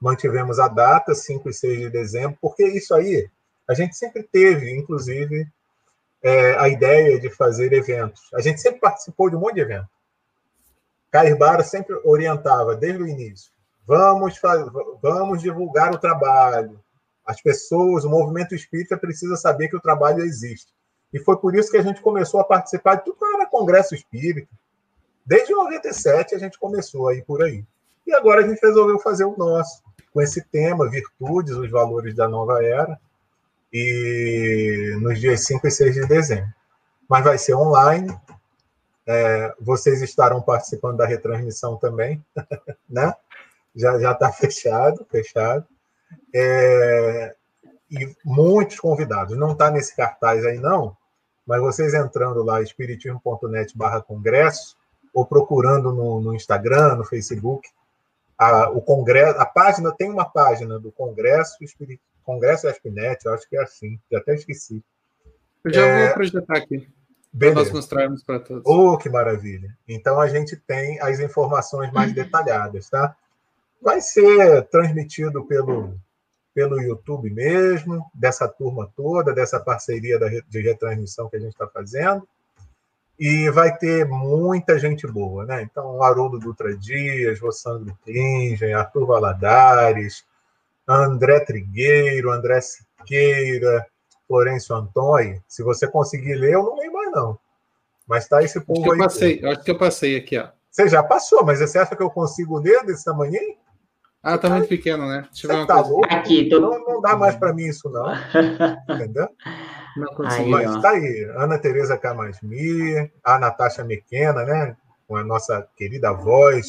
[0.00, 3.30] Mantivemos a data, 5 e 6 de dezembro, porque isso aí
[3.68, 5.46] a gente sempre teve, inclusive,
[6.22, 8.22] é, a ideia de fazer eventos.
[8.34, 9.88] A gente sempre participou de um monte de evento.
[11.10, 13.50] Cair Bara sempre orientava desde o início.
[13.86, 14.40] Vamos,
[15.02, 16.78] vamos divulgar o trabalho.
[17.24, 20.72] As pessoas, o movimento espírita precisa saber que o trabalho existe.
[21.12, 23.94] E foi por isso que a gente começou a participar de tudo que era congresso
[23.94, 24.48] espírita.
[25.26, 27.64] Desde 97 a gente começou aí por aí.
[28.06, 32.28] E agora a gente resolveu fazer o nosso, com esse tema, virtudes, os valores da
[32.28, 32.98] nova era
[33.72, 36.52] e nos dias 5 e 6 de dezembro.
[37.08, 38.14] Mas vai ser online.
[39.06, 42.22] É, vocês estarão participando da retransmissão também,
[42.88, 43.14] né?
[43.74, 45.66] Já já está fechado, fechado.
[46.34, 47.34] É,
[47.90, 49.36] e muitos convidados.
[49.36, 50.96] Não está nesse cartaz aí não,
[51.46, 54.76] mas vocês entrando lá espiritismo.net/congresso
[55.12, 57.68] ou procurando no, no, Instagram, no Facebook,
[58.38, 63.48] a, o congresso, a página tem uma página do Congresso Espiritismo Congresso FPNet, eu acho
[63.48, 64.84] que é assim, já até esqueci.
[65.64, 66.06] Eu já é...
[66.06, 66.88] vou projetar aqui.
[67.36, 68.62] Para nós mostrarmos para todos.
[68.64, 69.76] Oh, que maravilha!
[69.88, 73.16] Então a gente tem as informações mais detalhadas, tá?
[73.80, 75.96] Vai ser transmitido pelo,
[76.54, 80.18] pelo YouTube mesmo, dessa turma toda, dessa parceria
[80.48, 82.26] de retransmissão que a gente está fazendo.
[83.18, 85.62] E vai ter muita gente boa, né?
[85.62, 90.24] Então, o Haroldo Dutra Dias, Rossandro Klingen, Arthur Valadares,
[90.90, 93.86] André Trigueiro, André Siqueira,
[94.26, 95.40] Florencio Antônio.
[95.46, 97.38] Se você conseguir ler, eu não leio mais, não.
[98.08, 98.98] Mas tá esse povo acho aí.
[98.98, 100.48] Eu passei, acho que eu passei aqui, ó.
[100.68, 103.38] Você já passou, mas você acha que eu consigo ler desse tamanho?
[104.22, 105.26] Ah, tá muito pequeno, né?
[105.30, 105.90] Deixa eu ver uma tá coisa.
[105.90, 106.14] Louco?
[106.14, 106.60] Aqui, tô...
[106.60, 108.12] não, não dá mais para mim isso, não.
[108.94, 109.28] Entendeu?
[109.96, 110.50] Não consigo.
[110.50, 110.80] Mas ó.
[110.80, 111.32] tá aí.
[111.36, 114.76] Ana Tereza Camasmi, a Natasha Mequena, né?
[115.06, 116.66] Com a nossa querida voz.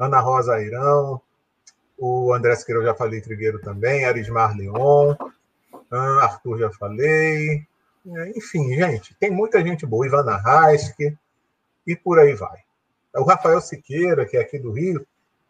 [0.00, 1.20] Ana Rosa Airão,
[1.98, 5.14] o André Siqueira eu já falei, Trigueiro também, Arismar Leon,
[5.90, 7.66] Arthur já falei.
[8.06, 11.16] É, enfim, gente, tem muita gente boa, Ivana Raske,
[11.86, 12.58] e por aí vai.
[13.14, 15.06] O Rafael Siqueira, que é aqui do Rio,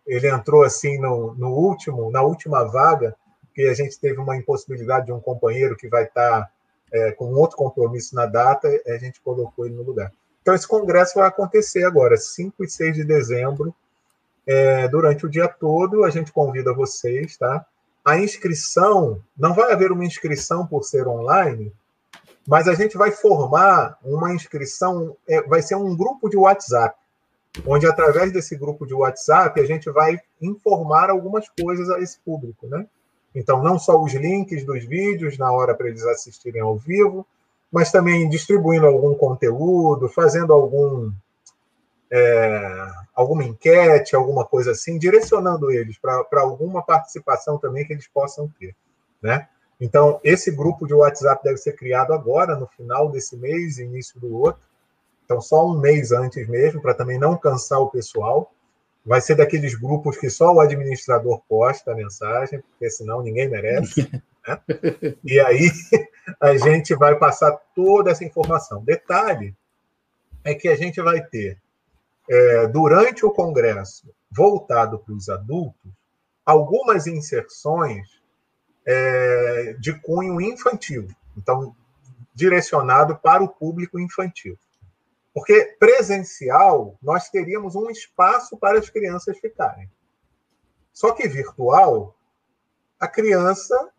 [0.07, 3.17] ele entrou assim no, no último, na última vaga,
[3.47, 6.51] porque a gente teve uma impossibilidade de um companheiro que vai estar
[6.93, 10.13] é, com outro compromisso na data, a gente colocou ele no lugar.
[10.43, 13.75] Então, esse congresso vai acontecer agora, 5 e 6 de dezembro,
[14.47, 16.05] é, durante o dia todo.
[16.05, 17.65] A gente convida vocês, tá?
[18.05, 21.73] A inscrição, não vai haver uma inscrição por ser online,
[22.47, 26.95] mas a gente vai formar uma inscrição, é, vai ser um grupo de WhatsApp,
[27.67, 32.67] onde através desse grupo de WhatsApp a gente vai informar algumas coisas a esse público,
[32.67, 32.87] né?
[33.35, 37.27] Então, não só os links dos vídeos na hora para eles assistirem ao vivo,
[37.73, 41.11] mas também distribuindo algum conteúdo, fazendo algum
[42.17, 48.49] é, alguma enquete, alguma coisa assim, direcionando eles para alguma participação também que eles possam
[48.57, 48.77] ter,
[49.21, 49.49] né?
[49.81, 54.33] Então, esse grupo de WhatsApp deve ser criado agora, no final desse mês, início do
[54.33, 54.63] outro,
[55.25, 58.53] Então, só um mês antes mesmo, para também não cansar o pessoal.
[59.05, 64.09] Vai ser daqueles grupos que só o administrador posta a mensagem, porque senão ninguém merece.
[64.47, 64.61] Né?
[65.25, 65.71] E aí
[66.41, 68.85] a gente vai passar toda essa informação.
[68.85, 69.57] Detalhe
[70.45, 71.59] é que a gente vai ter,
[72.29, 75.93] é, durante o congresso, voltado para os adultos,
[76.45, 78.21] algumas inserções
[78.87, 81.09] é, de cunho infantil.
[81.37, 81.75] Então,
[82.35, 84.59] direcionado para o público infantil.
[85.33, 89.91] Porque presencial, nós teríamos um espaço para as crianças ficarem.
[90.93, 92.15] Só que virtual,
[93.01, 93.91] a criança,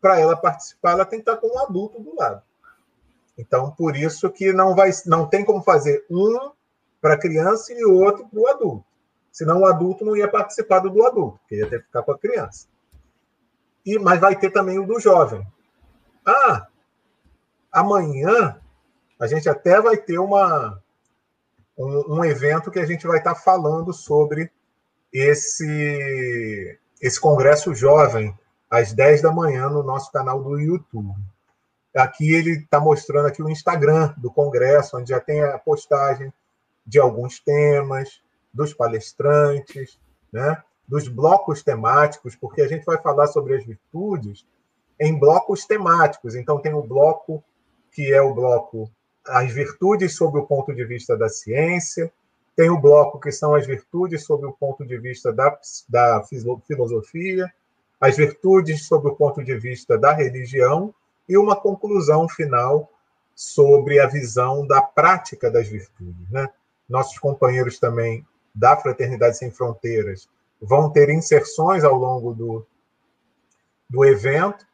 [0.00, 2.42] para ela participar, ela tem que estar com um adulto do lado.
[3.38, 6.50] Então, por isso que não vai, não tem como fazer um
[7.00, 8.84] para a criança e outro para o adulto.
[9.32, 12.12] Senão o adulto não ia participar do, do adulto, porque ia ter que ficar com
[12.12, 12.66] a criança.
[13.84, 15.46] E, mas vai ter também o do jovem.
[16.26, 16.66] Ah,
[17.72, 18.60] amanhã
[19.18, 20.82] a gente até vai ter uma,
[21.78, 24.50] um, um evento que a gente vai estar tá falando sobre
[25.12, 28.36] esse, esse congresso jovem
[28.70, 31.14] às 10 da manhã no nosso canal do YouTube.
[31.94, 36.32] Aqui ele está mostrando aqui o Instagram do congresso, onde já tem a postagem
[36.90, 38.20] de alguns temas,
[38.52, 39.96] dos palestrantes,
[40.32, 40.60] né?
[40.88, 44.44] dos blocos temáticos, porque a gente vai falar sobre as virtudes
[44.98, 46.34] em blocos temáticos.
[46.34, 47.44] Então tem o bloco
[47.92, 48.90] que é o bloco
[49.24, 52.12] As Virtudes sob o ponto de vista da ciência,
[52.56, 55.56] tem o bloco que são as virtudes sob o ponto de vista da,
[55.88, 56.24] da
[56.66, 57.48] filosofia,
[58.00, 60.92] as virtudes sob o ponto de vista da religião
[61.28, 62.90] e uma conclusão final
[63.34, 66.28] sobre a visão da prática das virtudes.
[66.30, 66.48] Né?
[66.90, 70.28] Nossos companheiros também da Fraternidade Sem Fronteiras
[70.60, 72.66] vão ter inserções ao longo do,
[73.88, 74.66] do evento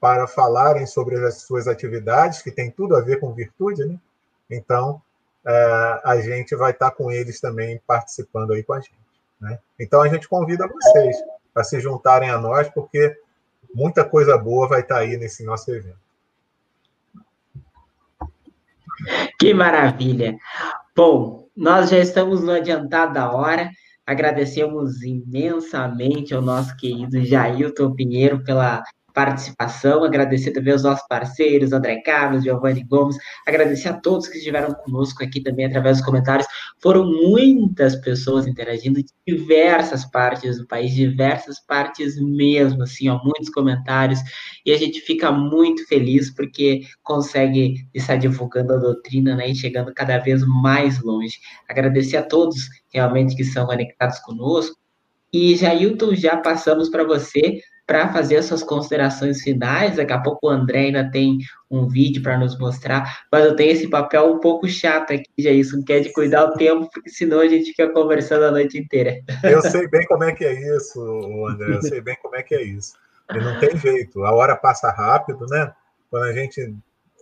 [0.00, 3.98] para falarem sobre as suas atividades, que tem tudo a ver com virtude, né?
[4.50, 5.00] Então,
[5.46, 8.96] é, a gente vai estar com eles também participando aí com a gente.
[9.40, 9.58] Né?
[9.78, 11.16] Então, a gente convida vocês
[11.54, 13.16] a se juntarem a nós, porque
[13.74, 15.98] muita coisa boa vai estar aí nesse nosso evento.
[19.38, 20.36] Que maravilha!
[20.94, 23.68] Bom, nós já estamos no adiantado da hora.
[24.06, 28.80] Agradecemos imensamente ao nosso querido Jailton Pinheiro pela
[29.18, 34.72] participação, agradecer também aos nossos parceiros, André Carlos, Giovanni Gomes, agradecer a todos que estiveram
[34.72, 36.46] conosco aqui também através dos comentários.
[36.80, 43.48] Foram muitas pessoas interagindo de diversas partes do país, diversas partes mesmo, assim, ó, muitos
[43.48, 44.20] comentários,
[44.64, 49.92] e a gente fica muito feliz porque consegue estar divulgando a doutrina, né, e chegando
[49.92, 51.40] cada vez mais longe.
[51.68, 54.76] Agradecer a todos realmente que são conectados conosco.
[55.32, 59.96] E Jailton, já passamos para você para fazer as suas considerações finais.
[59.96, 61.38] Daqui a pouco o André ainda tem
[61.70, 65.82] um vídeo para nos mostrar, mas eu tenho esse papel um pouco chato aqui, isso,
[65.82, 69.18] que é de cuidar o tempo, porque senão a gente fica conversando a noite inteira.
[69.42, 71.00] Eu sei bem como é que é isso,
[71.48, 72.92] André, eu sei bem como é que é isso.
[73.34, 75.72] E não tem jeito, a hora passa rápido, né?
[76.10, 76.74] Quando a gente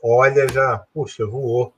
[0.02, 1.72] olha, já, puxa, voou.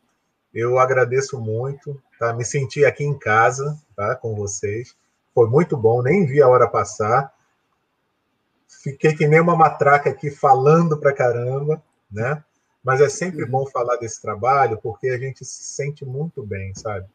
[0.52, 2.32] Eu agradeço muito, tá?
[2.32, 4.14] Me senti aqui em casa, tá?
[4.16, 4.96] Com vocês.
[5.34, 7.32] Foi muito bom, nem vi a hora passar
[8.82, 12.42] fiquei que nem uma matraca aqui falando pra caramba, né?
[12.82, 13.50] Mas é sempre uhum.
[13.50, 17.06] bom falar desse trabalho porque a gente se sente muito bem, sabe?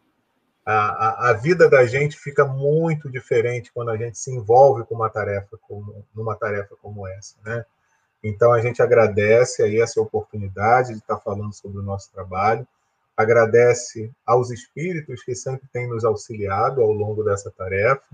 [0.66, 4.95] A, a, a, vida da gente fica muito diferente quando a gente se envolve com
[4.95, 7.66] uma tarefa como numa tarefa como essa, né?
[8.24, 12.66] Então a gente agradece aí essa oportunidade de estar falando sobre o nosso trabalho,
[13.16, 18.05] agradece aos espíritos que sempre têm nos auxiliado ao longo dessa tarefa,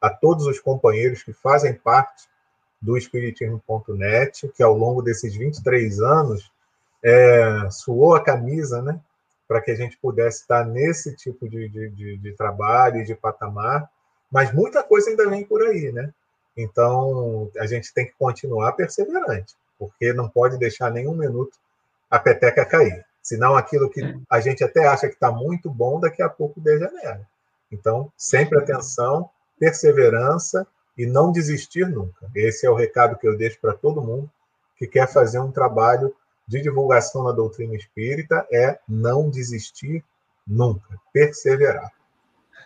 [0.00, 2.28] a todos os companheiros que fazem parte
[2.80, 6.50] do Espiritismo.net, que ao longo desses 23 anos
[7.02, 9.00] é, suou a camisa, né?
[9.48, 13.14] Para que a gente pudesse estar nesse tipo de, de, de, de trabalho e de
[13.14, 13.88] patamar,
[14.30, 16.12] mas muita coisa ainda vem por aí, né?
[16.56, 21.58] Então, a gente tem que continuar perseverante, porque não pode deixar nenhum minuto
[22.10, 23.04] a peteca cair.
[23.22, 24.00] Senão, aquilo que
[24.30, 27.26] a gente até acha que está muito bom, daqui a pouco degenera.
[27.70, 30.66] Então, sempre atenção, perseverança
[30.96, 32.30] e não desistir nunca.
[32.34, 34.30] Esse é o recado que eu deixo para todo mundo
[34.76, 36.14] que quer fazer um trabalho
[36.46, 40.04] de divulgação na doutrina espírita é não desistir
[40.46, 41.90] nunca, perseverar.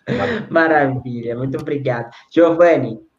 [0.50, 2.10] Maravilha, muito obrigado.
[2.30, 3.09] Giovanni.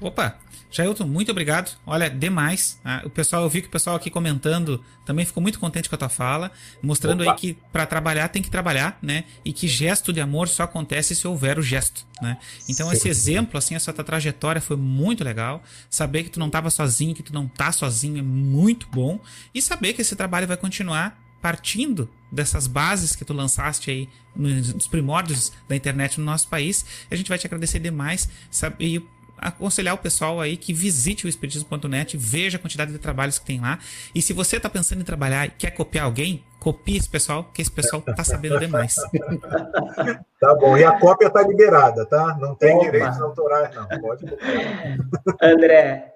[0.00, 0.38] Opa,
[0.70, 1.76] Jailton, muito obrigado.
[1.84, 2.80] Olha, demais.
[2.84, 5.94] Ah, o pessoal, eu vi que o pessoal aqui comentando também ficou muito contente com
[5.96, 7.32] a tua fala, mostrando Opa.
[7.32, 9.24] aí que para trabalhar tem que trabalhar, né?
[9.44, 12.38] E que gesto de amor só acontece se houver o gesto, né?
[12.68, 12.96] Então Sim.
[12.96, 15.62] esse exemplo, assim, essa tua trajetória foi muito legal.
[15.88, 19.20] Saber que tu não estava sozinho, que tu não tá sozinho é muito bom.
[19.52, 24.86] E saber que esse trabalho vai continuar partindo dessas bases que tu lançaste aí nos
[24.86, 26.84] primórdios da internet no nosso país.
[27.10, 29.06] A gente vai te agradecer demais sabe, e
[29.40, 33.60] aconselhar o pessoal aí que visite o espiritismo.net, veja a quantidade de trabalhos que tem
[33.60, 33.78] lá.
[34.14, 37.62] E se você está pensando em trabalhar e quer copiar alguém, copie esse pessoal, que
[37.62, 38.96] esse pessoal tá sabendo demais.
[40.40, 42.38] Tá bom, e a cópia tá liberada, tá?
[42.40, 42.84] Não tem Opa.
[42.86, 43.86] direitos autorais, não.
[44.00, 44.98] Pode copiar.
[45.42, 46.14] André,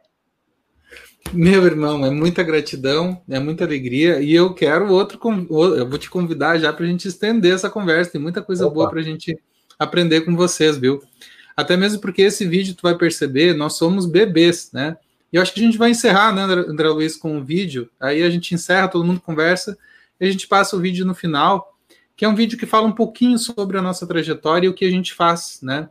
[1.31, 5.21] meu irmão, é muita gratidão, é muita alegria e eu quero outro.
[5.77, 8.13] Eu vou te convidar já para a gente estender essa conversa.
[8.13, 8.75] Tem muita coisa Opa.
[8.75, 9.39] boa para a gente
[9.79, 11.03] aprender com vocês, viu?
[11.57, 14.97] Até mesmo porque esse vídeo tu vai perceber, nós somos bebês, né?
[15.33, 17.91] E eu acho que a gente vai encerrar, né, André Luiz, com o vídeo.
[18.01, 19.77] Aí a gente encerra, todo mundo conversa
[20.21, 21.77] e a gente passa o vídeo no final,
[22.17, 24.85] que é um vídeo que fala um pouquinho sobre a nossa trajetória e o que
[24.85, 25.89] a gente faz, né?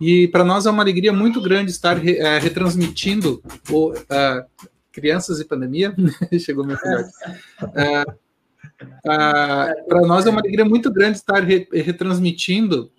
[0.00, 5.44] E para nós é uma alegria muito grande estar é, retransmitindo o, uh, Crianças e
[5.44, 5.94] Pandemia.
[6.38, 7.10] Chegou meu filhote.
[8.76, 12.90] Uh, uh, para nós é uma alegria muito grande estar re, retransmitindo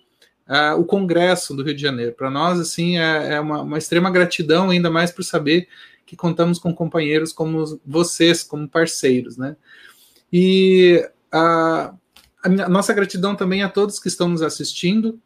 [0.78, 2.12] o Congresso do Rio de Janeiro.
[2.12, 5.68] Para nós, assim, é, é uma, uma, extrema gratidão, ainda mais por saber
[6.06, 9.56] que contamos com companheiros como vocês, como parceiros, né?
[10.32, 11.92] E a,
[12.42, 15.20] a nossa gratidão também a todos que estão nos assistindo,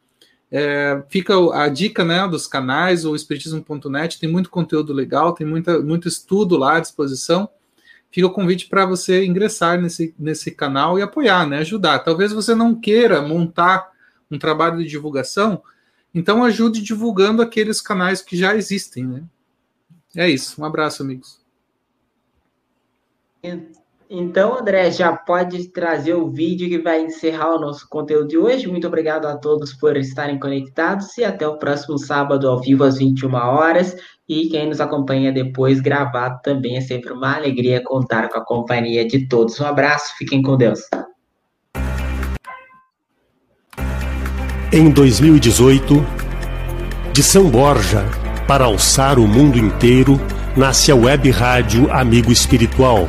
[0.50, 5.78] é, fica a dica né, dos canais, o Espiritismo.net, tem muito conteúdo legal, tem muita,
[5.80, 7.48] muito estudo lá à disposição.
[8.10, 12.00] Fica o convite para você ingressar nesse, nesse canal e apoiar, né, ajudar.
[12.00, 13.91] Talvez você não queira montar
[14.32, 15.62] um trabalho de divulgação,
[16.14, 19.06] então ajude divulgando aqueles canais que já existem.
[19.06, 19.22] Né?
[20.16, 20.60] É isso.
[20.60, 21.40] Um abraço, amigos.
[24.08, 28.68] Então, André, já pode trazer o vídeo que vai encerrar o nosso conteúdo de hoje.
[28.68, 32.98] Muito obrigado a todos por estarem conectados e até o próximo sábado ao vivo às
[32.98, 33.96] 21 horas.
[34.28, 39.06] E quem nos acompanha depois gravado também é sempre uma alegria contar com a companhia
[39.06, 39.58] de todos.
[39.58, 40.80] Um abraço, fiquem com Deus.
[44.74, 46.06] Em 2018,
[47.12, 48.06] de São Borja
[48.48, 50.18] para alçar o mundo inteiro,
[50.56, 53.06] nasce a web rádio Amigo Espiritual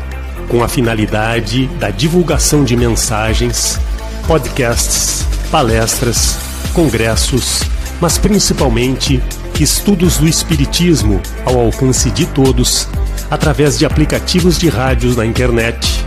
[0.50, 3.80] com a finalidade da divulgação de mensagens,
[4.28, 6.38] podcasts, palestras,
[6.74, 7.62] congressos,
[8.02, 9.24] mas principalmente
[9.58, 12.90] estudos do Espiritismo ao alcance de todos
[13.32, 16.04] através de aplicativos de rádios na internet,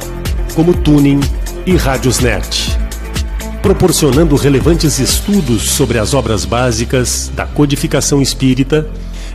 [0.55, 1.21] como Tuning
[1.65, 2.77] e Radiosnet,
[3.67, 8.89] proporcionando relevantes estudos sobre as obras básicas da codificação espírita,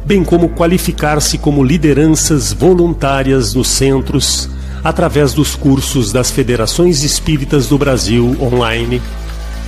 [0.05, 4.49] bem como qualificar-se como lideranças voluntárias nos centros
[4.81, 9.01] através dos cursos das Federações Espíritas do Brasil online,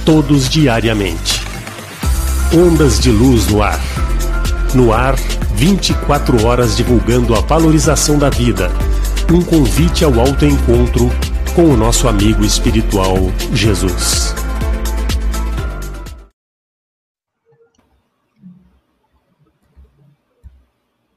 [0.06, 1.42] todos diariamente.
[2.54, 3.82] Ondas de luz no ar.
[4.74, 5.18] No ar,
[5.56, 8.72] 24 horas divulgando a valorização da vida.
[9.30, 11.12] Um convite ao autoencontro
[11.54, 13.18] com o nosso amigo espiritual
[13.52, 14.43] Jesus.